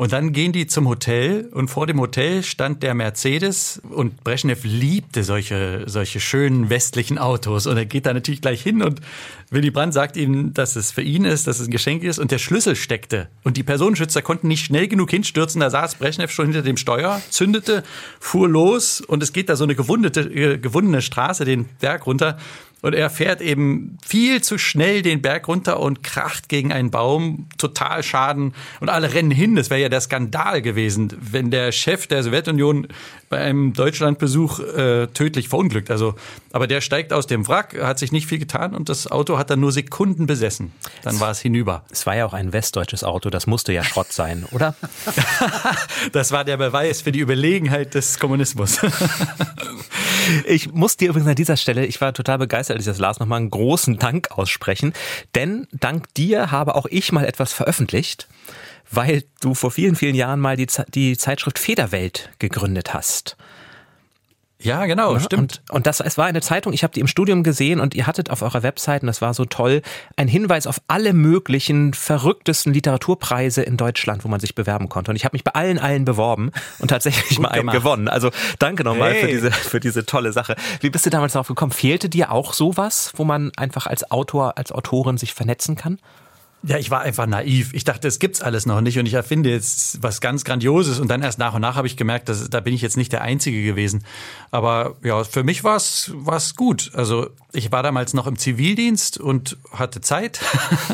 [0.00, 4.64] Und dann gehen die zum Hotel und vor dem Hotel stand der Mercedes und Brezhnev
[4.64, 7.66] liebte solche, solche schönen westlichen Autos.
[7.66, 9.00] Und er geht da natürlich gleich hin und
[9.50, 12.30] Willy Brandt sagt ihm, dass es für ihn ist, dass es ein Geschenk ist und
[12.30, 13.28] der Schlüssel steckte.
[13.42, 15.60] Und die Personenschützer konnten nicht schnell genug hinstürzen.
[15.60, 17.82] Da saß Brezhnev schon hinter dem Steuer, zündete,
[18.20, 22.38] fuhr los und es geht da so eine gewundete, äh, gewundene Straße den Berg runter.
[22.80, 27.48] Und er fährt eben viel zu schnell den Berg runter und kracht gegen einen Baum,
[27.58, 28.54] total Schaden.
[28.80, 29.56] Und alle rennen hin.
[29.56, 32.86] Das wäre ja der Skandal gewesen, wenn der Chef der Sowjetunion
[33.28, 35.90] bei einem Deutschlandbesuch äh, tödlich verunglückt.
[35.90, 36.14] Also,
[36.52, 39.50] aber der steigt aus dem Wrack, hat sich nicht viel getan und das Auto hat
[39.50, 40.72] dann nur Sekunden besessen.
[41.02, 41.84] Dann war es hinüber.
[41.90, 44.74] Es war ja auch ein westdeutsches Auto, das musste ja Schrott sein, oder?
[46.12, 48.78] Das war der Beweis für die Überlegenheit des Kommunismus.
[50.46, 53.18] Ich muss dir übrigens an dieser Stelle, ich war total begeistert, als ich das las,
[53.18, 54.92] nochmal einen großen Dank aussprechen.
[55.34, 58.28] Denn dank dir habe auch ich mal etwas veröffentlicht,
[58.90, 63.36] weil du vor vielen, vielen Jahren mal die, die Zeitschrift Federwelt gegründet hast.
[64.60, 65.62] Ja, genau, Ja, stimmt.
[65.68, 68.08] Und, und das, es war eine Zeitung, ich habe die im Studium gesehen und ihr
[68.08, 69.82] hattet auf eurer Webseite, und das war so toll,
[70.16, 75.12] einen Hinweis auf alle möglichen verrücktesten Literaturpreise in Deutschland, wo man sich bewerben konnte.
[75.12, 77.76] Und ich habe mich bei allen, allen beworben und tatsächlich mal einen gemacht.
[77.76, 78.08] gewonnen.
[78.08, 79.34] Also danke nochmal für Hey.
[79.34, 80.56] diese, für diese tolle Sache.
[80.80, 81.70] Wie bist du damals darauf gekommen?
[81.70, 86.00] Fehlte dir auch sowas, wo man einfach als Autor, als Autorin sich vernetzen kann?
[86.64, 87.72] Ja, ich war einfach naiv.
[87.72, 91.08] Ich dachte, es gibt's alles noch nicht und ich erfinde jetzt was ganz Grandioses und
[91.08, 93.22] dann erst nach und nach habe ich gemerkt, dass, da bin ich jetzt nicht der
[93.22, 94.04] Einzige gewesen.
[94.50, 96.90] Aber ja, für mich war es gut.
[96.94, 100.40] Also ich war damals noch im Zivildienst und hatte Zeit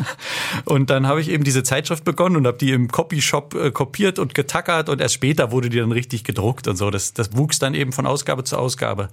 [0.66, 4.18] und dann habe ich eben diese Zeitschrift begonnen und habe die im Copyshop äh, kopiert
[4.18, 6.90] und getackert und erst später wurde die dann richtig gedruckt und so.
[6.90, 9.08] Das, das wuchs dann eben von Ausgabe zu Ausgabe.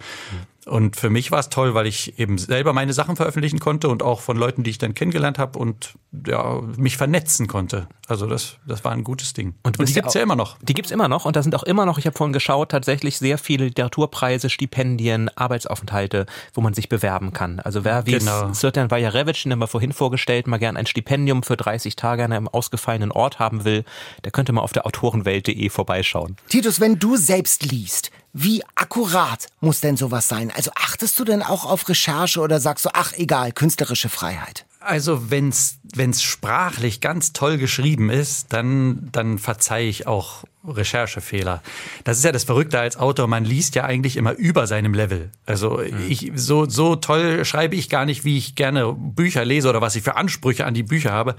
[0.68, 4.04] Und für mich war es toll, weil ich eben selber meine Sachen veröffentlichen konnte und
[4.04, 5.94] auch von Leuten, die ich dann kennengelernt habe und
[6.28, 7.88] ja, mich vernetzen konnte.
[8.08, 9.56] Also das, das war ein gutes Ding.
[9.64, 10.58] Und, bist die gibt's auch- ja immer noch.
[10.62, 13.18] Die gibt's immer noch und da sind auch immer noch, ich habe vorhin geschaut, tatsächlich
[13.18, 17.60] sehr viele Literaturpreise, Stipendien, Arbeitsaufenthalte, wo man sich bewerben kann.
[17.60, 18.54] Also wer wie Genau.
[18.54, 22.34] Sirtan Vajarevich, den haben wir vorhin vorgestellt, mal gern ein Stipendium für 30 Tage an
[22.34, 23.84] einem ausgefallenen Ort haben will,
[24.26, 26.36] der könnte mal auf der autorenwelt.de vorbeischauen.
[26.50, 30.52] Titus, wenn du selbst liest, wie akkurat muss denn sowas sein?
[30.56, 34.66] Also achtest du denn auch auf Recherche oder sagst du, ach egal, künstlerische Freiheit?
[34.80, 41.62] Also wenn's wenn's sprachlich ganz toll geschrieben ist, dann dann verzeihe ich auch Recherchefehler.
[42.04, 45.30] Das ist ja das Verrückte als Autor, man liest ja eigentlich immer über seinem Level.
[45.46, 49.82] Also ich so so toll schreibe ich gar nicht, wie ich gerne Bücher lese oder
[49.82, 51.36] was ich für Ansprüche an die Bücher habe,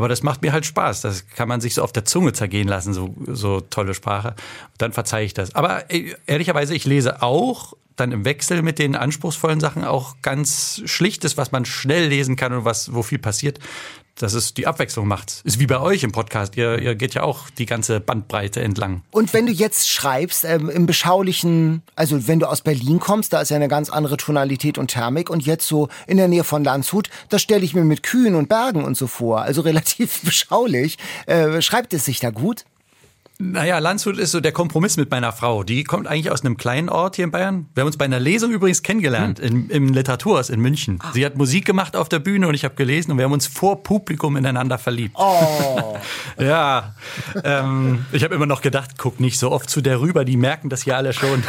[0.00, 1.02] aber das macht mir halt Spaß.
[1.02, 4.34] Das kann man sich so auf der Zunge zergehen lassen, so so tolle Sprache.
[4.78, 5.54] Dann verzeihe ich das.
[5.54, 10.80] Aber äh, ehrlicherweise ich lese auch dann im Wechsel mit den anspruchsvollen Sachen auch ganz
[10.86, 13.58] Schlichtes, was man schnell lesen kann und was, wo viel passiert,
[14.22, 15.40] dass es die Abwechslung macht.
[15.44, 16.56] Ist wie bei euch im Podcast.
[16.56, 19.02] Ihr, ihr geht ja auch die ganze Bandbreite entlang.
[19.10, 23.40] Und wenn du jetzt schreibst, ähm, im beschaulichen, also wenn du aus Berlin kommst, da
[23.40, 26.64] ist ja eine ganz andere Tonalität und Thermik und jetzt so in der Nähe von
[26.64, 30.98] Landshut, das stelle ich mir mit Kühen und Bergen und so vor, also relativ beschaulich.
[31.26, 32.64] Äh, schreibt es sich da gut?
[33.42, 35.62] Naja, Landshut ist so der Kompromiss mit meiner Frau.
[35.62, 37.66] Die kommt eigentlich aus einem kleinen Ort hier in Bayern.
[37.74, 40.98] Wir haben uns bei einer Lesung übrigens kennengelernt, im, im Literaturhaus in München.
[41.14, 43.46] Sie hat Musik gemacht auf der Bühne und ich habe gelesen und wir haben uns
[43.46, 45.16] vor Publikum ineinander verliebt.
[45.18, 45.96] Oh.
[46.38, 46.94] Ja,
[47.44, 50.70] ähm, ich habe immer noch gedacht, guck nicht so oft zu der rüber, die merken
[50.70, 51.42] das ja alle schon.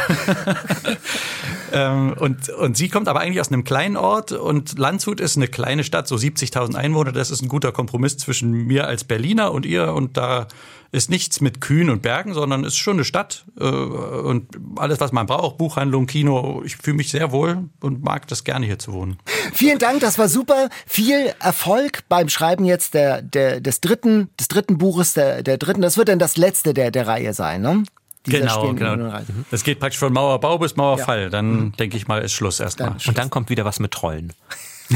[1.72, 5.48] ähm, und, und sie kommt aber eigentlich aus einem kleinen Ort und Landshut ist eine
[5.48, 7.12] kleine Stadt, so 70.000 Einwohner.
[7.12, 10.46] Das ist ein guter Kompromiss zwischen mir als Berliner und ihr und da
[10.92, 15.10] ist nichts mit Kühen und Bergen, sondern ist schon eine Stadt äh, und alles, was
[15.10, 16.62] man braucht, Buchhandlung, Kino.
[16.66, 19.16] Ich fühle mich sehr wohl und mag das gerne hier zu wohnen.
[19.54, 20.68] Vielen Dank, das war super.
[20.86, 25.80] Viel Erfolg beim Schreiben jetzt der, der, des dritten, des dritten Buches, der, der dritten.
[25.80, 27.84] Das wird dann das letzte der, der Reihe sein, ne?
[28.24, 29.18] Genau, Spielen- genau.
[29.50, 31.28] Das geht praktisch von Mauerbau bis Mauerfall.
[31.30, 32.94] Dann denke ich mal, ist Schluss erstmal.
[33.06, 34.32] Und dann kommt wieder was mit Trollen.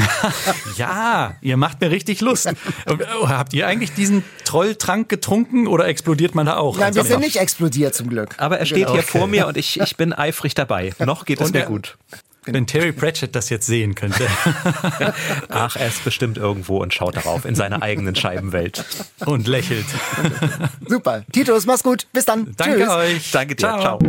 [0.77, 2.49] Ja, ihr macht mir richtig Lust.
[2.87, 6.77] Oh, Habt ihr eigentlich diesen Trolltrank getrunken oder explodiert man da auch?
[6.77, 8.35] Nein, wir sind nicht explodiert zum Glück.
[8.37, 8.93] Aber er steht Genau.
[8.93, 10.93] hier vor mir und ich, ich bin eifrig dabei.
[10.99, 11.97] Noch geht es mir gut.
[12.49, 14.25] Wenn Terry Pratchett das jetzt sehen könnte.
[15.49, 18.85] Ach, er ist bestimmt irgendwo und schaut darauf in seiner eigenen Scheibenwelt.
[19.25, 19.85] und lächelt.
[20.87, 21.23] Super.
[21.33, 22.07] Titus, mach's gut.
[22.13, 22.53] Bis dann.
[22.55, 22.89] Danke Tschüss.
[22.89, 23.31] euch.
[23.31, 23.67] Danke dir.
[23.79, 23.99] Ciao.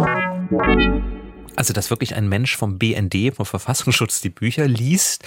[1.58, 5.24] Also, dass wirklich ein Mensch vom BND, vom Verfassungsschutz, die Bücher liest,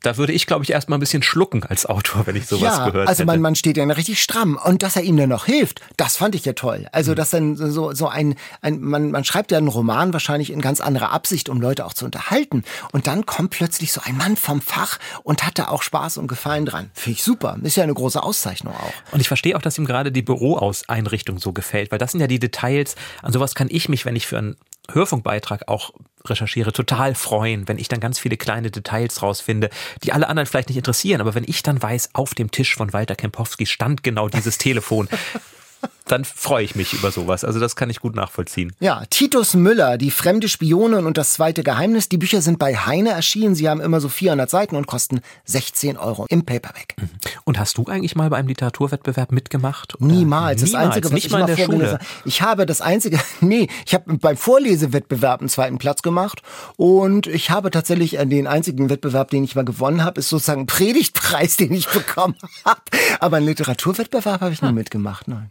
[0.00, 2.62] da würde ich, glaube ich, erst mal ein bisschen schlucken als Autor, wenn ich sowas
[2.78, 3.26] Ja, gehört also hätte.
[3.26, 4.58] man, man steht ja richtig stramm.
[4.64, 6.86] Und dass er ihm dann noch hilft, das fand ich ja toll.
[6.92, 7.16] Also, Hm.
[7.16, 10.80] dass dann so, so ein, ein man, man schreibt ja einen Roman wahrscheinlich in ganz
[10.80, 12.64] anderer Absicht, um Leute auch zu unterhalten.
[12.92, 16.28] Und dann kommt plötzlich so ein Mann vom Fach und hat da auch Spaß und
[16.28, 16.90] Gefallen dran.
[16.94, 17.58] Finde ich super.
[17.62, 19.12] Ist ja eine große Auszeichnung auch.
[19.12, 22.26] Und ich verstehe auch, dass ihm gerade die Büroeinrichtung so gefällt, weil das sind ja
[22.26, 22.96] die Details.
[23.20, 24.56] An sowas kann ich mich, wenn ich für einen
[24.90, 25.92] Hörfunkbeitrag auch
[26.26, 29.70] recherchiere, total freuen, wenn ich dann ganz viele kleine Details rausfinde,
[30.02, 31.20] die alle anderen vielleicht nicht interessieren.
[31.20, 35.08] Aber wenn ich dann weiß, auf dem Tisch von Walter Kempowski stand genau dieses Telefon,
[36.06, 37.44] dann freue ich mich über sowas.
[37.44, 38.72] Also das kann ich gut nachvollziehen.
[38.80, 42.08] Ja, Titus Müller, die fremde Spionin und das zweite Geheimnis.
[42.08, 43.54] Die Bücher sind bei Heine erschienen.
[43.54, 46.96] Sie haben immer so 400 Seiten und kosten 16 Euro im Paperback.
[47.44, 49.94] Und hast du eigentlich mal bei einem Literaturwettbewerb mitgemacht?
[49.94, 50.06] oder?
[50.06, 50.60] Niemals.
[50.60, 51.98] Das Niemals, Einzige, was nicht ich mal in der Schule.
[52.24, 56.42] Ich habe das Einzige, nee, ich habe beim Vorlesewettbewerb einen zweiten Platz gemacht
[56.76, 60.62] und ich habe tatsächlich äh, den einzigen Wettbewerb, den ich mal gewonnen habe, ist sozusagen
[60.62, 62.80] ein Predigtpreis, den ich bekommen habe.
[63.20, 65.50] Aber einen Literaturwettbewerb habe ich nie mitgemacht, nein.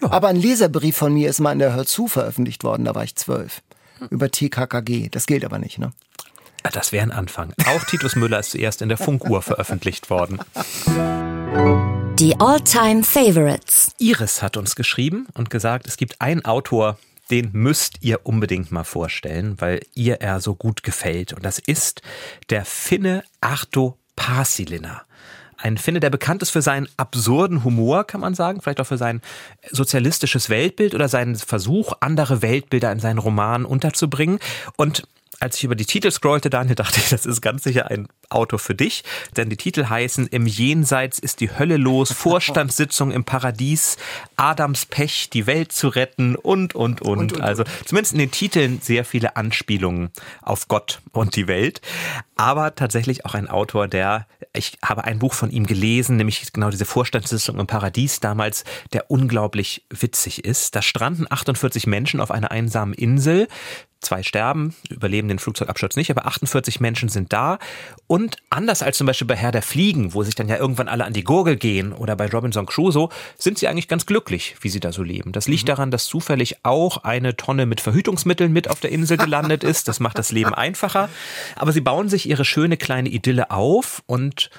[0.00, 3.04] Aber ein Leserbrief von mir ist mal in der Hör zu veröffentlicht worden, da war
[3.04, 3.62] ich zwölf.
[4.10, 5.08] Über TKKG.
[5.10, 5.92] Das gilt aber nicht, ne?
[6.64, 7.52] Ja, Das wäre ein Anfang.
[7.66, 10.38] Auch Titus Müller ist zuerst in der Funkuhr veröffentlicht worden.
[12.18, 13.92] Die All-Time Favorites.
[13.98, 16.98] Iris hat uns geschrieben und gesagt, es gibt einen Autor,
[17.30, 21.32] den müsst ihr unbedingt mal vorstellen, weil ihr er so gut gefällt.
[21.32, 22.02] Und das ist
[22.50, 25.02] der Finne Arto Pasilina.
[25.60, 28.96] Ein Finne, der bekannt ist für seinen absurden Humor, kann man sagen, vielleicht auch für
[28.96, 29.20] sein
[29.70, 34.38] sozialistisches Weltbild oder seinen Versuch, andere Weltbilder in seinen Romanen unterzubringen.
[34.76, 35.02] Und
[35.40, 38.58] als ich über die Titel scrollte, Daniel, dachte ich, das ist ganz sicher ein Auto
[38.58, 39.04] für dich,
[39.36, 43.96] denn die Titel heißen Im Jenseits ist die Hölle los, Vorstandssitzung im Paradies,
[44.36, 47.40] Adams Pech, die Welt zu retten und, und, und.
[47.40, 50.10] also zumindest in den Titeln sehr viele Anspielungen
[50.42, 51.80] auf Gott und die Welt.
[52.36, 56.70] Aber tatsächlich auch ein Autor, der, ich habe ein Buch von ihm gelesen, nämlich genau
[56.70, 60.76] diese Vorstandssitzung im Paradies damals, der unglaublich witzig ist.
[60.76, 63.48] Da stranden 48 Menschen auf einer einsamen Insel.
[64.00, 67.58] Zwei sterben, überleben den Flugzeugabsturz nicht, aber 48 Menschen sind da.
[68.06, 71.04] Und anders als zum Beispiel bei Herr der Fliegen, wo sich dann ja irgendwann alle
[71.04, 74.78] an die Gurgel gehen, oder bei Robinson Crusoe, sind sie eigentlich ganz glücklich, wie sie
[74.78, 75.32] da so leben.
[75.32, 79.64] Das liegt daran, dass zufällig auch eine Tonne mit Verhütungsmitteln mit auf der Insel gelandet
[79.64, 79.88] ist.
[79.88, 81.08] Das macht das Leben einfacher.
[81.56, 84.50] Aber sie bauen sich ihre schöne kleine Idylle auf und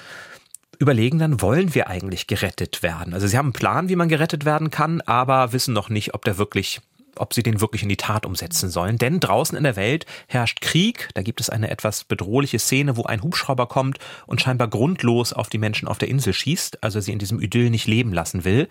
[0.80, 3.14] überlegen dann, wollen wir eigentlich gerettet werden?
[3.14, 6.26] Also sie haben einen Plan, wie man gerettet werden kann, aber wissen noch nicht, ob
[6.26, 6.82] der wirklich
[7.20, 8.98] ob sie den wirklich in die Tat umsetzen sollen.
[8.98, 11.10] Denn draußen in der Welt herrscht Krieg.
[11.14, 15.50] Da gibt es eine etwas bedrohliche Szene, wo ein Hubschrauber kommt und scheinbar grundlos auf
[15.50, 18.68] die Menschen auf der Insel schießt, also sie in diesem Idyll nicht leben lassen will.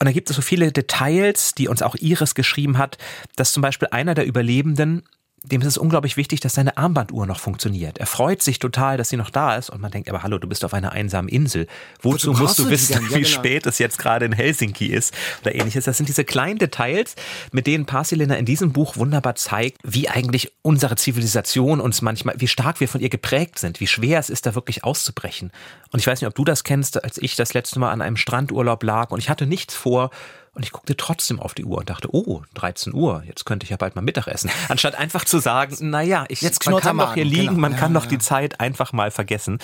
[0.00, 2.98] Und da gibt es so viele Details, die uns auch Iris geschrieben hat,
[3.36, 5.02] dass zum Beispiel einer der Überlebenden
[5.44, 7.98] dem ist es unglaublich wichtig, dass seine Armbanduhr noch funktioniert.
[7.98, 10.48] Er freut sich total, dass sie noch da ist und man denkt, aber hallo, du
[10.48, 11.66] bist auf einer einsamen Insel.
[12.00, 12.94] Wozu Wozu musst du du wissen?
[12.94, 13.28] Ja, wie genau.
[13.28, 15.84] spät es jetzt gerade in Helsinki ist oder ähnliches?
[15.84, 17.14] Das sind diese kleinen Details,
[17.52, 22.48] mit denen Parsilina in diesem Buch wunderbar zeigt, wie eigentlich unsere Zivilisation uns manchmal, wie
[22.48, 25.52] stark wir von ihr geprägt sind, wie schwer es ist, da wirklich auszubrechen.
[25.92, 28.16] Und ich weiß nicht, ob du das kennst, als ich das letzte Mal an einem
[28.16, 30.10] Strandurlaub lag und ich hatte nichts vor
[30.54, 33.70] und ich guckte trotzdem auf die Uhr und dachte, oh, 13 Uhr, jetzt könnte ich
[33.70, 34.50] ja bald mal Mittagessen.
[34.68, 37.60] Anstatt einfach zu sagen, naja, ich, Jetzt man kann doch hier liegen, genau.
[37.60, 38.10] man Ja, kann doch ja.
[38.10, 39.58] die Zeit einfach mal vergessen.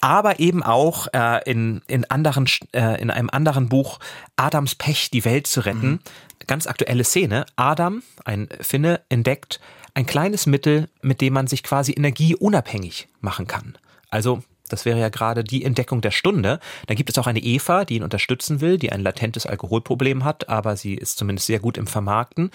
[0.00, 3.98] Aber eben auch äh, in, in, anderen, äh, in einem anderen Buch,
[4.36, 5.90] Adams Pech, die Welt zu retten.
[5.90, 6.00] Mhm.
[6.46, 7.44] Ganz aktuelle Szene.
[7.56, 9.60] Adam, ein Finne, entdeckt
[9.94, 13.76] ein kleines Mittel, mit dem man sich quasi energieunabhängig machen kann.
[14.08, 16.60] Also das wäre ja gerade die Entdeckung der Stunde.
[16.86, 20.48] Dann gibt es auch eine Eva, die ihn unterstützen will, die ein latentes Alkoholproblem hat,
[20.48, 22.50] aber sie ist zumindest sehr gut im Vermarkten.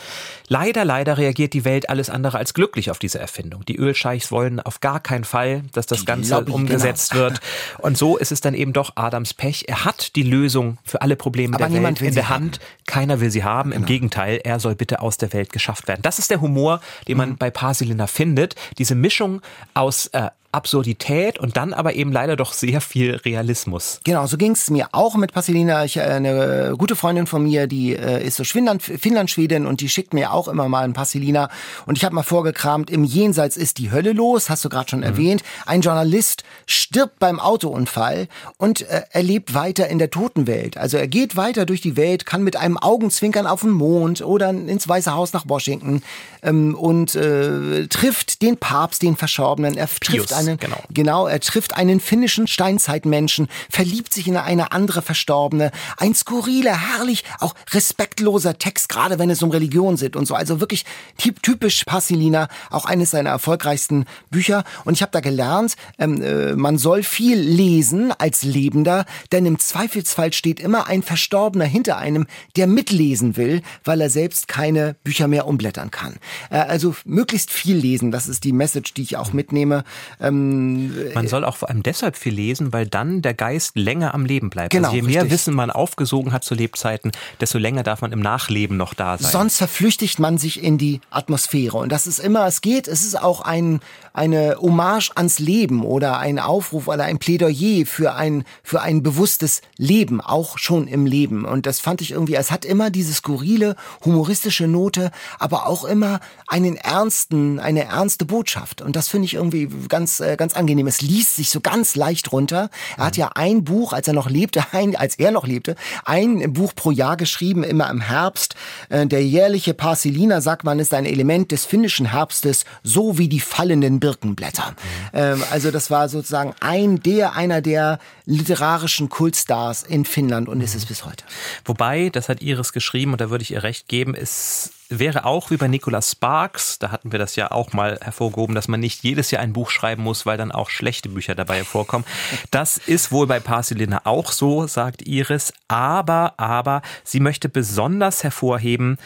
[0.47, 3.65] Leider, leider reagiert die Welt alles andere als glücklich auf diese Erfindung.
[3.65, 7.39] Die Ölscheichs wollen auf gar keinen Fall, dass das Ganze Lobby, umgesetzt wird.
[7.79, 9.65] Und so ist es dann eben doch Adams Pech.
[9.67, 12.59] Er hat die Lösung für alle Probleme Aber der Welt in der Hand.
[12.85, 13.71] Keiner will sie haben.
[13.71, 16.01] Im Gegenteil, er soll bitte aus der Welt geschafft werden.
[16.01, 18.55] Das ist der Humor, den man bei Parsilina findet.
[18.77, 19.41] Diese Mischung
[19.73, 23.99] aus äh, Absurdität und dann aber eben leider doch sehr viel Realismus.
[24.05, 25.83] Genau, so ging's mir auch mit Pasilina.
[25.83, 29.89] Ich, äh, eine gute Freundin von mir, die äh, ist so Finnland, Finnlandschwedin und die
[29.89, 31.49] schickt mir auch immer mal ein Pasilina.
[31.85, 35.03] Und ich habe mal vorgekramt, im Jenseits ist die Hölle los, hast du gerade schon
[35.03, 35.43] erwähnt.
[35.65, 38.27] Ein Journalist stirbt beim Autounfall
[38.57, 40.77] und äh, er lebt weiter in der Totenwelt.
[40.77, 44.49] Also er geht weiter durch die Welt, kann mit einem Augenzwinkern auf den Mond oder
[44.49, 46.01] ins Weiße Haus nach Washington
[46.43, 49.75] ähm, und äh, trifft den Papst, den Verstorbenen.
[49.75, 50.81] Er Pius, trifft einen genau.
[50.89, 55.71] Genau, er trifft einen finnischen Steinzeitmenschen, verliebt sich in eine andere Verstorbene.
[55.97, 60.35] Ein skurriler, herrlich, auch respektloser Text, gerade wenn es um Religion geht und so.
[60.35, 60.85] Also wirklich
[61.19, 64.63] typ- typisch Passilina, auch eines seiner erfolgreichsten Bücher.
[64.83, 69.59] Und ich habe da gelernt, ähm, äh, man soll viel lesen als Lebender, denn im
[69.59, 75.27] Zweifelsfall steht immer ein Verstorbener hinter einem, der mitlesen will, weil er selbst keine Bücher
[75.27, 76.15] mehr umblättern kann.
[76.49, 79.83] Äh, also möglichst viel lesen, das ist die Message, die ich auch mitnehme.
[80.25, 84.25] Ähm, Man soll auch vor allem deshalb viel lesen, weil dann der Geist länger am
[84.25, 84.71] Leben bleibt.
[84.71, 85.31] Genau, also je mehr richtig.
[85.31, 89.31] Wissen man aufgesogen hat zu Lebzeiten, desto länger darf man im Nachleben noch da sein.
[89.31, 91.77] Sonst verflüchtigt man sich in die Atmosphäre.
[91.77, 93.81] Und das ist immer, es geht, es ist auch ein,
[94.15, 99.61] eine Hommage ans Leben oder ein Aufruf oder ein Plädoyer für ein, für ein bewusstes
[99.77, 101.43] Leben, auch schon im Leben.
[101.43, 106.21] Und das fand ich irgendwie, es hat immer diese skurrile, humoristische Note, aber auch immer
[106.47, 108.81] einen ernsten, eine ernste Botschaft.
[108.81, 110.87] Und das finde ich irgendwie ganz, äh, ganz angenehm.
[110.87, 112.69] Es liest sich so ganz leicht runter.
[112.97, 116.53] Er hat ja ein Buch, als er noch lebte, ein, als er noch lebte, ein
[116.53, 118.55] Buch pro Jahr geschrieben, immer im Herbst.
[118.87, 123.41] Äh, Der jährliche Parsiliner, sagt man, ist ein Element des finnischen Herbstes, so wie die
[123.41, 124.75] fallenden Birkenblätter.
[125.13, 130.75] Ähm, Also das war sozusagen ein, der, einer der literarischen Kultstars in Finnland und ist
[130.75, 131.23] es bis heute.
[131.63, 135.49] Wobei, das hat Iris geschrieben und da würde ich ihr recht geben, es wäre auch
[135.49, 139.01] wie bei Nicholas Sparks, da hatten wir das ja auch mal hervorgehoben, dass man nicht
[139.03, 142.05] jedes Jahr ein Buch schreiben muss, weil dann auch schlechte Bücher dabei vorkommen.
[142.51, 148.97] Das ist wohl bei Parsilina auch so, sagt Iris, aber, aber sie möchte besonders hervorheben,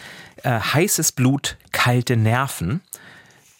[0.42, 2.82] äh, heißes Blut, kalte Nerven.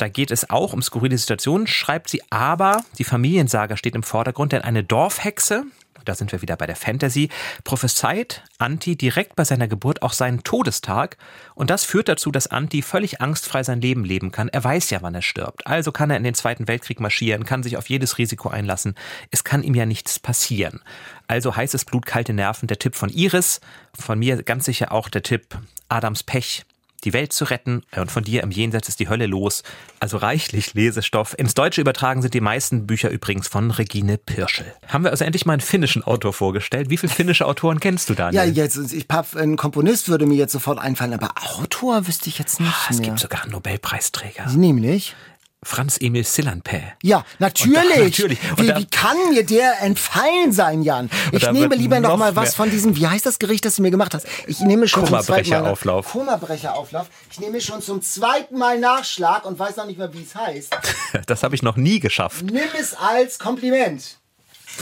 [0.01, 4.53] Da geht es auch um skurrile Situationen, schreibt sie, aber die Familiensaga steht im Vordergrund,
[4.53, 5.65] denn eine Dorfhexe,
[6.07, 7.29] da sind wir wieder bei der Fantasy,
[7.65, 11.19] prophezeit Anti direkt bei seiner Geburt auch seinen Todestag.
[11.55, 14.49] Und das führt dazu, dass Anti völlig angstfrei sein Leben leben kann.
[14.49, 15.67] Er weiß ja, wann er stirbt.
[15.67, 18.95] Also kann er in den Zweiten Weltkrieg marschieren, kann sich auf jedes Risiko einlassen.
[19.31, 20.81] Es kann ihm ja nichts passieren.
[21.27, 23.61] Also heißes Blut, kalte Nerven, der Tipp von Iris.
[23.93, 25.59] Von mir ganz sicher auch der Tipp
[25.91, 26.65] Adams Pech
[27.05, 29.63] die Welt zu retten und von dir im Jenseits ist die Hölle los.
[30.01, 31.35] Also reichlich Lesestoff.
[31.39, 34.67] Ins Deutsche übertragen sind die meisten Bücher übrigens von Regine Pirschel.
[34.89, 36.91] Haben wir also endlich mal einen finnischen Autor vorgestellt.
[36.91, 38.57] Wie viele finnische Autoren kennst du, Ja, Daniel?
[38.57, 42.71] jetzt, ich, ein Komponist würde mir jetzt sofort einfallen, aber Autor wüsste ich jetzt nicht
[42.73, 43.09] Ah, es mehr.
[43.09, 44.47] gibt sogar einen Nobelpreisträger.
[44.51, 45.15] Nämlich?
[45.63, 46.97] Franz Emil Sillanpää.
[47.03, 47.77] Ja, natürlich.
[47.77, 48.39] Und da- natürlich.
[48.53, 51.11] Und Wie, da- wie kann mir der entfallen sein, Jan?
[51.33, 53.83] Ich nehme lieber noch noch mal was von diesem, wie heißt das Gericht, das du
[53.83, 54.27] mir gemacht hast?
[54.47, 55.77] Ich nehme schon zum zweiten Mal.
[56.03, 57.09] Kummerbrecherauflauf.
[57.31, 60.75] Ich nehme schon zum zweiten Mal Nachschlag und weiß noch nicht mehr, wie es heißt.
[61.27, 62.43] Das habe ich noch nie geschafft.
[62.45, 64.17] Nimm es als Kompliment.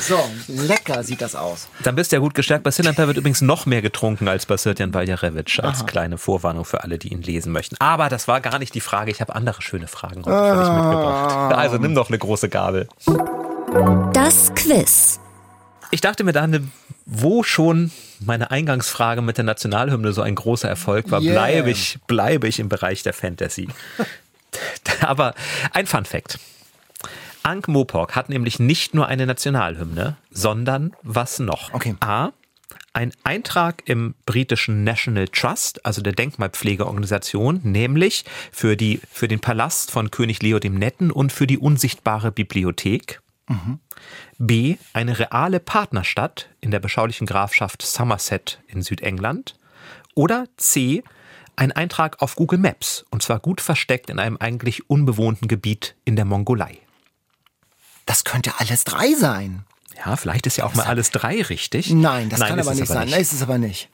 [0.00, 0.18] So,
[0.48, 1.68] lecker sieht das aus.
[1.82, 2.64] Dann bist du ja gut gestärkt.
[2.64, 5.60] Bei Sillanpää wird übrigens noch mehr getrunken als bei Sirtjan Valjarewitsch.
[5.60, 7.76] Als kleine Vorwarnung für alle, die ihn lesen möchten.
[7.80, 9.10] Aber das war gar nicht die Frage.
[9.10, 11.54] Ich habe andere schöne Fragen heute für dich mitgebracht.
[11.54, 12.88] Also nimm doch eine große Gabel.
[14.12, 15.20] Das Quiz.
[15.90, 16.64] Ich dachte mir, Daniel,
[17.06, 17.90] wo schon
[18.20, 21.32] meine Eingangsfrage mit der Nationalhymne so ein großer Erfolg war, Yeah.
[21.32, 23.68] bleibe ich, bleibe ich im Bereich der Fantasy.
[25.00, 25.34] Aber
[25.72, 26.38] ein Fun Fact.
[27.48, 31.72] Ankh Mopok hat nämlich nicht nur eine Nationalhymne, sondern was noch?
[31.72, 31.94] Okay.
[32.00, 32.32] A.
[32.92, 39.90] Ein Eintrag im britischen National Trust, also der Denkmalpflegeorganisation, nämlich für, die, für den Palast
[39.90, 43.22] von König Leo dem Netten und für die unsichtbare Bibliothek.
[44.36, 44.76] B.
[44.92, 49.58] Eine reale Partnerstadt in der beschaulichen Grafschaft Somerset in Südengland.
[50.14, 51.02] Oder C.
[51.56, 56.14] Ein Eintrag auf Google Maps, und zwar gut versteckt in einem eigentlich unbewohnten Gebiet in
[56.14, 56.78] der Mongolei.
[58.08, 59.64] Das könnte alles drei sein.
[60.04, 61.90] Ja, vielleicht ist ja auch mal alles drei richtig.
[61.90, 63.08] Nein, das kann ist aber nicht sein.
[63.10, 63.90] Nein, ist es aber nicht.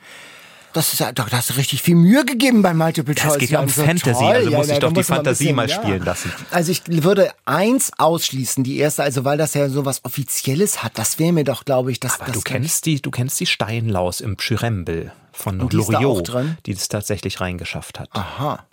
[0.73, 3.33] Das ist ja, doch, da hast du richtig viel Mühe gegeben bei Multiple Choice.
[3.35, 3.69] es geht ja um.
[3.69, 4.35] So Fantasy, toll.
[4.35, 6.33] also muss ich da doch die Fantasie bisschen- mal spielen lassen.
[6.51, 10.99] Also ich würde eins ausschließen, die erste, also weil das ja so was Offizielles hat,
[10.99, 13.47] das wäre mir doch, glaube ich, das, Aber das du kennst die, du kennst die
[13.47, 16.33] Steinlaus im Pschyrembel von Und Loriot,
[16.67, 18.11] die es tatsächlich reingeschafft hat.
[18.12, 18.65] Aha.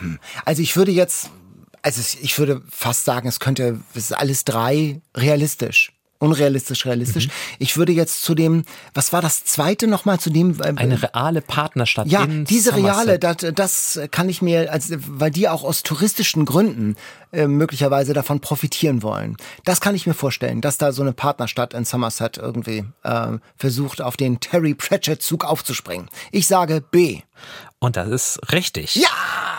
[0.00, 0.18] Hm.
[0.44, 1.30] Also ich würde jetzt,
[1.86, 5.92] also ich würde fast sagen, es könnte, es ist alles drei realistisch.
[6.18, 7.26] Unrealistisch, realistisch.
[7.26, 7.32] Mhm.
[7.58, 8.64] Ich würde jetzt zu dem,
[8.94, 13.36] was war das zweite nochmal, zu dem, äh, Eine reale Partnerstadt Ja, diese reale, das,
[13.54, 16.96] das kann ich mir, als, weil die auch aus touristischen Gründen
[17.32, 19.36] äh, möglicherweise davon profitieren wollen.
[19.64, 24.00] Das kann ich mir vorstellen, dass da so eine Partnerstadt in Somerset irgendwie äh, versucht,
[24.00, 26.08] auf den Terry Pratchett-Zug aufzuspringen.
[26.32, 27.20] Ich sage B.
[27.86, 28.96] Und das ist richtig.
[28.96, 29.06] Ja!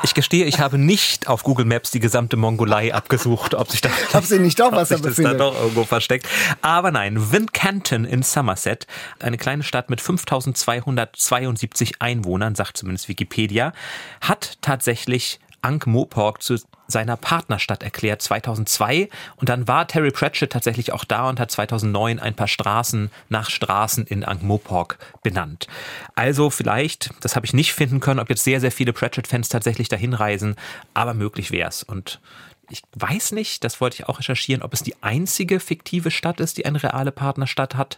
[0.03, 3.89] Ich gestehe, ich habe nicht auf Google Maps die gesamte Mongolei abgesucht, ob sich da,
[4.13, 5.39] Ob sie nicht doch ob was da sich das da befindet.
[5.39, 6.27] doch irgendwo versteckt.
[6.61, 8.85] Aber nein, Wincanton in Somerset,
[9.21, 13.71] eine kleine Stadt mit 5272 Einwohnern, sagt zumindest Wikipedia,
[14.19, 16.57] hat tatsächlich Ankh-Morpork zu
[16.87, 22.19] seiner Partnerstadt erklärt 2002 und dann war Terry Pratchett tatsächlich auch da und hat 2009
[22.19, 25.67] ein paar Straßen nach Straßen in Ankh-Morpork benannt.
[26.15, 29.89] Also vielleicht, das habe ich nicht finden können, ob jetzt sehr, sehr viele Pratchett-Fans tatsächlich
[29.89, 30.55] dahin reisen,
[30.93, 32.21] aber möglich wär's und
[32.69, 36.57] ich weiß nicht, das wollte ich auch recherchieren, ob es die einzige fiktive Stadt ist,
[36.57, 37.97] die eine reale Partnerstadt hat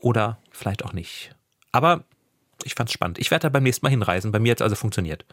[0.00, 1.34] oder vielleicht auch nicht.
[1.70, 2.02] Aber
[2.64, 3.18] ich fand's spannend.
[3.18, 4.32] Ich werde da beim nächsten Mal hinreisen.
[4.32, 5.24] Bei mir hat also funktioniert.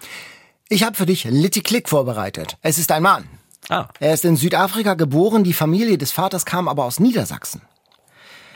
[0.70, 2.57] Ich habe für dich Litty Click vorbereitet.
[2.62, 3.28] Es ist ein Mann.
[3.70, 7.62] Ah, Er ist in Südafrika geboren, die Familie des Vaters kam aber aus Niedersachsen.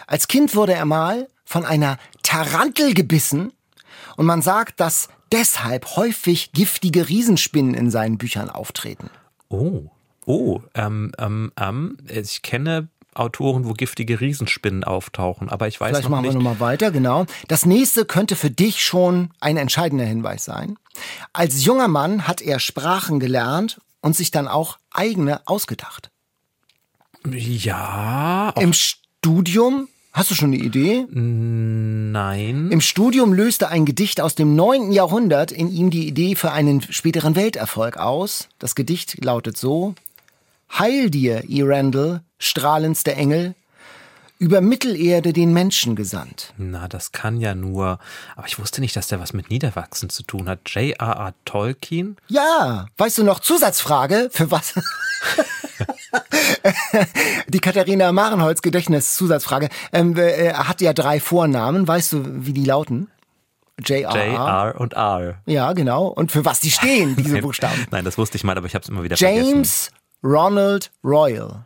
[0.08, 3.53] Als Kind wurde er mal von einer Tarantel gebissen
[4.18, 9.10] und man sagt, dass deshalb häufig giftige Riesenspinnen in seinen Büchern auftreten.
[9.49, 9.89] oh.
[10.28, 16.03] Oh, ähm, ähm, ähm, ich kenne Autoren, wo giftige Riesenspinnen auftauchen, aber ich weiß Vielleicht
[16.03, 16.34] noch machen nicht.
[16.34, 17.26] wir nochmal weiter, genau.
[17.47, 20.78] Das nächste könnte für dich schon ein entscheidender Hinweis sein.
[21.34, 26.11] Als junger Mann hat er Sprachen gelernt und sich dann auch eigene ausgedacht.
[27.28, 31.05] Ja, Im Studium, hast du schon eine Idee?
[31.09, 32.70] nein.
[32.72, 34.91] Im Studium löste ein Gedicht aus dem 9.
[34.91, 38.47] Jahrhundert in ihm die Idee für einen späteren Welterfolg aus.
[38.59, 39.95] Das Gedicht lautet so:
[40.78, 43.55] Heil dir, Erandel, strahlendster Engel,
[44.37, 46.53] über Mittelerde den Menschen gesandt.
[46.57, 47.99] Na, das kann ja nur.
[48.35, 50.59] Aber ich wusste nicht, dass der was mit Niederwachsen zu tun hat.
[50.69, 51.33] J.R.R.
[51.45, 52.17] Tolkien?
[52.27, 54.73] Ja, weißt du noch, Zusatzfrage, für was?
[57.47, 59.69] Die Katharina Marenholz Gedächtnis-Zusatzfrage.
[59.93, 61.87] Ähm, äh, er hat ja drei Vornamen.
[61.87, 63.09] Weißt du, wie die lauten?
[63.83, 64.27] J.R.R.
[64.27, 64.79] J.R.
[64.79, 65.35] und R.
[65.45, 66.07] Ja, genau.
[66.07, 67.87] Und für was die stehen, diese Buchstaben.
[67.91, 69.47] Nein, das wusste ich mal, aber ich habe es immer wieder vergessen.
[69.47, 69.91] James
[70.23, 71.65] Ronald Royal.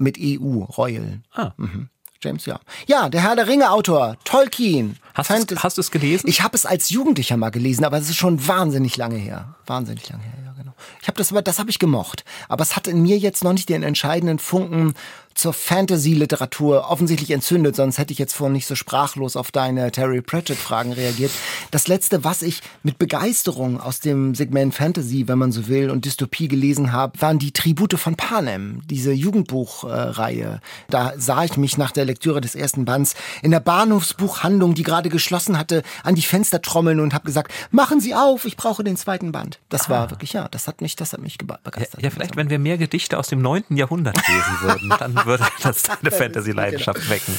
[0.00, 1.20] Mit EU, Royal.
[1.34, 1.52] Ah.
[1.58, 1.88] Mhm.
[2.22, 2.58] James, ja.
[2.86, 4.96] Ja, der Herr der Ringe-Autor, Tolkien.
[5.14, 6.28] Hast Fantas- hast du's gelesen?
[6.28, 9.54] Ich habe es als Jugendlicher mal gelesen, aber es ist schon wahnsinnig lange her.
[9.66, 10.74] Wahnsinnig lange her, ja, genau.
[11.00, 12.24] Ich habe das aber, das habe ich gemocht.
[12.48, 14.94] Aber es hat in mir jetzt noch nicht den entscheidenden Funken
[15.34, 20.20] zur Fantasy-Literatur offensichtlich entzündet, sonst hätte ich jetzt vorhin nicht so sprachlos auf deine Terry
[20.20, 21.30] Pratchett-Fragen reagiert.
[21.70, 26.04] Das letzte, was ich mit Begeisterung aus dem Segment Fantasy, wenn man so will, und
[26.04, 30.60] Dystopie gelesen habe, waren die Tribute von Panem, diese Jugendbuchreihe.
[30.88, 35.08] Da sah ich mich nach der Lektüre des ersten Bands in der Bahnhofsbuchhandlung, die gerade
[35.08, 38.96] geschlossen hatte, an die Fenster trommeln und habe gesagt, machen Sie auf, ich brauche den
[38.96, 39.58] zweiten Band.
[39.68, 42.02] Das war wirklich, ja, das hat mich, das hat mich geba- Ja, begeistert.
[42.02, 43.64] ja, vielleicht, wenn wir mehr Gedichte aus dem 9.
[43.76, 47.34] Jahrhundert lesen würden, dann würde das deine Fantasy-Leidenschaft wecken.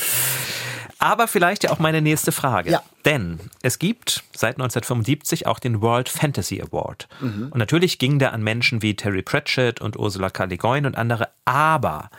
[1.00, 2.70] Aber vielleicht ja auch meine nächste Frage.
[2.72, 2.84] Ja.
[3.06, 7.08] Denn es gibt seit 1975 auch den World Fantasy Award.
[7.22, 10.44] Und natürlich ging der an Menschen wie Terry Pratchett und Ursula K.
[10.44, 11.30] Le Guin und andere.
[11.44, 12.12] Aber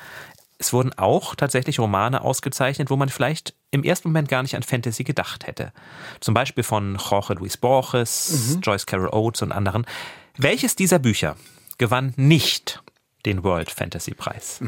[0.58, 4.62] es wurden auch tatsächlich Romane ausgezeichnet, wo man vielleicht im ersten Moment gar nicht an
[4.62, 5.72] Fantasy gedacht hätte.
[6.20, 9.86] Zum Beispiel von Jorge Luis Borges, Joyce Carol Oates und anderen.
[10.36, 11.36] Welches dieser Bücher
[11.78, 12.82] gewann nicht
[13.26, 14.60] den World Fantasy Preis?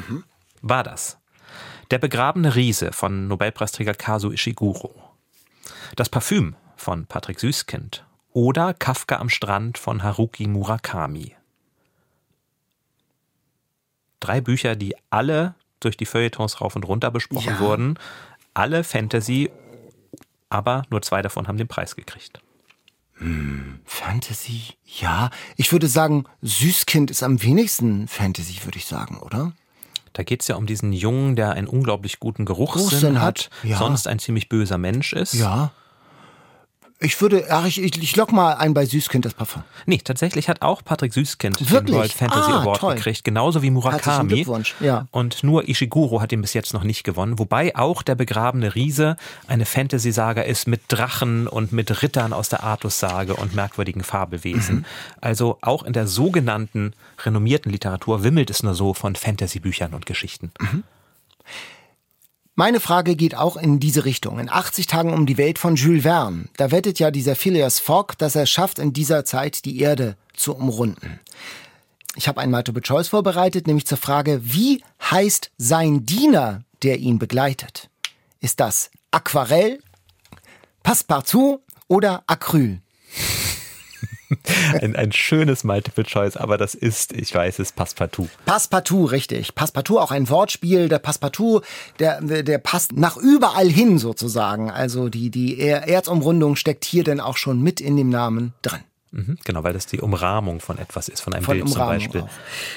[0.66, 1.18] War das
[1.90, 4.94] Der begrabene Riese von Nobelpreisträger Kazu Ishiguro,
[5.94, 11.36] Das Parfüm von Patrick Süßkind oder Kafka am Strand von Haruki Murakami?
[14.20, 17.60] Drei Bücher, die alle durch die Feuilletons rauf und runter besprochen Ja.
[17.60, 17.98] wurden.
[18.54, 19.50] Alle Fantasy,
[20.48, 22.40] aber nur zwei davon haben den Preis gekriegt.
[23.84, 25.28] Fantasy, ja.
[25.56, 29.52] Ich würde sagen, Süßkind ist am wenigsten Fantasy, würde ich sagen, oder?
[30.14, 33.68] Da geht es ja um diesen Jungen, der einen unglaublich guten Geruchssinn Geruchssinn hat, hat,
[33.68, 33.76] ja.
[33.76, 35.34] sonst ein ziemlich böser Mensch ist.
[35.34, 35.72] Ja.
[37.00, 39.64] Ich würde, ach, ich, ich, ich lock mal ein bei Süßkind das Parfum.
[39.84, 41.96] Nee, tatsächlich hat auch Patrick Süßkind den Wirklich?
[41.96, 42.94] World Fantasy Ah, Award toll.
[42.94, 44.32] gekriegt, genauso wie Murakami.
[44.34, 45.06] Glückwunsch, ja.
[45.10, 49.16] Und nur Ishiguro hat ihn bis jetzt noch nicht gewonnen, wobei auch der begrabene Riese
[49.48, 54.76] eine Fantasy-Saga ist mit Drachen und mit Rittern aus der Artus-Sage und merkwürdigen Fabelwesen.
[54.76, 54.84] Mhm.
[55.20, 60.52] Also auch in der sogenannten renommierten Literatur wimmelt es nur so von Fantasy-Büchern und Geschichten.
[62.56, 64.38] Meine Frage geht auch in diese Richtung.
[64.38, 66.44] In 80 Tagen um die Welt von Jules Verne.
[66.56, 70.54] Da wettet ja dieser Phileas Fogg, dass er schafft, in dieser Zeit die Erde zu
[70.54, 71.18] umrunden.
[72.14, 77.18] Ich habe ein Multiple Choice vorbereitet, nämlich zur Frage, wie heißt sein Diener, der ihn
[77.18, 77.90] begleitet?
[78.38, 79.80] Ist das Aquarell,
[80.84, 82.80] Passepartout oder Acryl?
[84.80, 88.28] Ein, ein schönes Multiple Choice, aber das ist, ich weiß es, Passepartout.
[88.46, 89.54] Passepartout, richtig.
[89.54, 90.88] Passepartout, auch ein Wortspiel.
[90.88, 91.60] Der Passepartout,
[91.98, 94.70] der, der passt nach überall hin sozusagen.
[94.70, 98.80] Also die, die Er- Erzumrundung steckt hier denn auch schon mit in dem Namen drin.
[99.16, 101.98] Mhm, genau, weil das die Umrahmung von etwas ist, von einem Von Bild zum Umrahmung
[101.98, 102.20] Beispiel.
[102.22, 102.28] auch.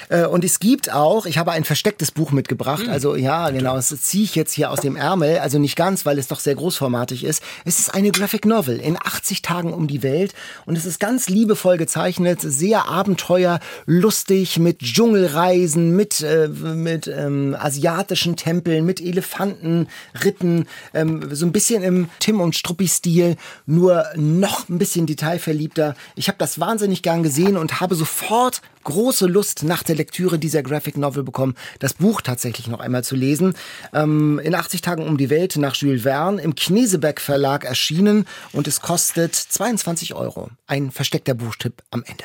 [0.08, 2.90] Äh, Und es gibt auch, ich habe ein verstecktes Buch mitgebracht, Hm.
[2.90, 6.16] also ja, genau, das ziehe ich jetzt hier aus dem Ärmel, also nicht ganz, weil
[6.18, 7.42] es doch sehr großformatig ist.
[7.64, 10.32] Es ist eine Graphic Novel in 80 Tagen um die Welt
[10.64, 18.36] und es ist ganz liebevoll gezeichnet, sehr abenteuerlustig mit Dschungelreisen, mit, äh, mit ähm, asiatischen
[18.36, 23.36] Tempeln, mit Elefantenritten, ähm, so ein bisschen im Tim und Struppi-Stil,
[23.66, 25.94] nur noch ein bisschen detailverliebter.
[26.14, 30.62] Ich habe das wahnsinnig gern gesehen und habe sofort große Lust nach der Lektüre dieser
[30.62, 33.54] Graphic Novel bekommen, das Buch tatsächlich noch einmal zu lesen.
[33.92, 38.68] Ähm, in 80 Tagen um die Welt nach Jules Verne im Knesebeck Verlag erschienen und
[38.68, 40.50] es kostet 22 Euro.
[40.66, 42.24] Ein versteckter Buchtipp am Ende.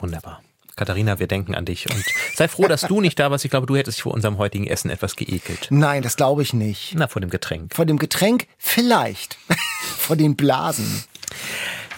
[0.00, 0.42] Wunderbar.
[0.80, 2.02] Katharina, wir denken an dich und
[2.34, 3.44] sei froh, dass du nicht da warst.
[3.44, 5.66] Ich glaube, du hättest dich vor unserem heutigen Essen etwas geekelt.
[5.68, 6.94] Nein, das glaube ich nicht.
[6.96, 7.74] Na, vor dem Getränk.
[7.74, 9.36] Vor dem Getränk vielleicht.
[9.98, 11.04] Vor den Blasen.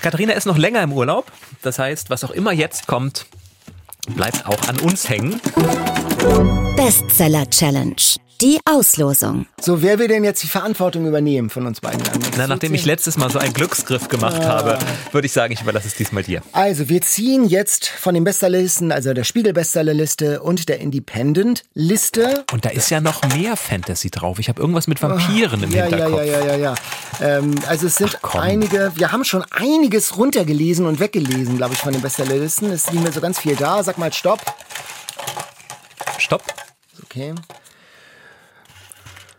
[0.02, 1.30] Katharina ist noch länger im Urlaub.
[1.62, 3.26] Das heißt, was auch immer jetzt kommt,
[4.16, 5.40] bleibt auch an uns hängen.
[6.76, 7.94] Bestseller Challenge.
[8.42, 9.46] Die Auslosung.
[9.60, 12.02] So, wer will denn jetzt die Verantwortung übernehmen von uns beiden?
[12.36, 14.80] Na, nachdem ich letztes Mal so einen Glücksgriff gemacht habe,
[15.12, 16.42] würde ich sagen, ich überlasse es diesmal dir.
[16.50, 22.44] Also, wir ziehen jetzt von den Bestsellerlisten, also der Spiegel-Bestsellerliste und der Independent-Liste.
[22.50, 24.40] Und da ist ja noch mehr Fantasy drauf.
[24.40, 26.24] Ich habe irgendwas mit Vampiren im Ja, ja, Hinterkopf.
[26.24, 26.74] ja, ja, ja, ja.
[27.20, 31.78] Ähm, also es sind Ach, einige, wir haben schon einiges runtergelesen und weggelesen, glaube ich,
[31.78, 32.72] von den Bestsellerlisten.
[32.72, 33.84] Es ist nicht mehr so ganz viel da.
[33.84, 34.40] Sag mal Stopp.
[36.18, 36.42] Stopp.
[37.04, 37.34] Okay.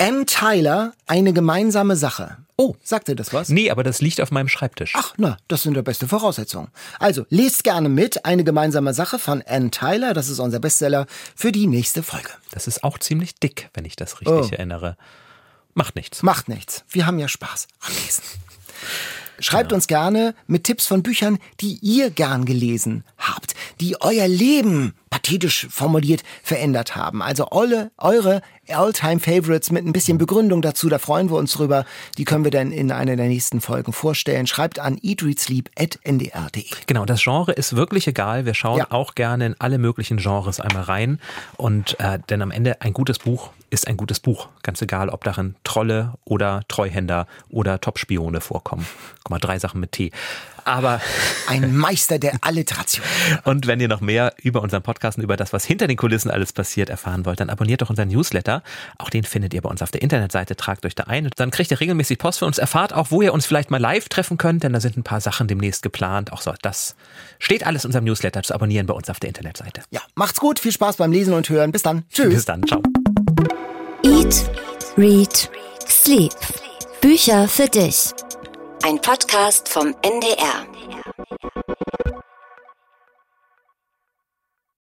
[0.04, 2.36] Ann Tyler, eine gemeinsame Sache.
[2.58, 2.76] Oh.
[2.84, 3.48] Sagt dir das was?
[3.48, 4.92] Nee, aber das liegt auf meinem Schreibtisch.
[4.98, 6.68] Ach, na, das sind ja beste Voraussetzungen.
[7.00, 8.26] Also, lest gerne mit.
[8.26, 10.14] Eine gemeinsame Sache von Ann Tyler.
[10.14, 11.06] Das ist unser Bestseller
[11.38, 12.28] für die nächste Folge.
[12.52, 14.50] Das ist auch ziemlich dick, wenn ich das richtig Oh.
[14.54, 14.98] erinnere.
[15.74, 16.22] Macht nichts.
[16.22, 16.84] Macht nichts.
[16.90, 18.24] Wir haben ja Spaß am Lesen.
[19.40, 24.96] Schreibt uns gerne mit Tipps von Büchern, die ihr gern gelesen habt, die euer Leben
[25.14, 27.22] pathetisch formuliert verändert haben.
[27.22, 31.86] Also eure, eure All-Time-Favorites mit ein bisschen Begründung dazu, da freuen wir uns drüber.
[32.18, 34.48] Die können wir dann in einer der nächsten Folgen vorstellen.
[34.48, 36.66] Schreibt an eatreadsleep.ndr.de.
[36.88, 38.46] Genau, das Genre ist wirklich egal.
[38.48, 38.88] Wir schauen Ja.
[38.90, 41.20] auch gerne in alle möglichen Genres einmal rein.
[41.58, 44.48] Und äh, denn am Ende ein gutes Buch ist ein gutes Buch.
[44.64, 48.88] Ganz egal, ob darin Trolle oder Treuhänder oder Top-Spione vorkommen.
[49.24, 50.12] Guck mal, drei Sachen mit T.
[50.66, 51.02] Aber
[51.48, 53.06] Ein Meister der Alliteration.
[53.44, 56.32] und wenn ihr noch mehr über unseren Podcast und über das, was hinter den Kulissen
[56.32, 58.64] alles passiert, erfahren wollt, dann abonniert doch unseren Newsletter.
[58.98, 60.56] Auch den findet ihr bei uns auf der Internetseite.
[60.56, 61.30] Tragt euch da ein.
[61.36, 62.58] Dann kriegt ihr regelmäßig Post für uns.
[62.58, 65.22] Erfahrt auch, wo ihr uns vielleicht mal live treffen könnt, denn da sind ein paar
[65.22, 66.32] Sachen demnächst geplant.
[66.32, 66.96] Auch so, das
[67.40, 69.82] steht alles in unserem Newsletter zu abonnieren bei uns auf der Internetseite.
[69.92, 70.60] Ja, macht's gut.
[70.60, 71.72] Viel Spaß beim Lesen und Hören.
[71.72, 72.04] Bis dann.
[72.12, 72.34] Tschüss.
[72.34, 72.64] Bis dann.
[72.68, 72.82] Ciao.
[74.04, 74.50] Eat,
[74.98, 75.50] Read,
[75.88, 76.34] Sleep.
[77.02, 78.12] Bücher für dich.
[78.86, 81.13] Ein Podcast vom NDR.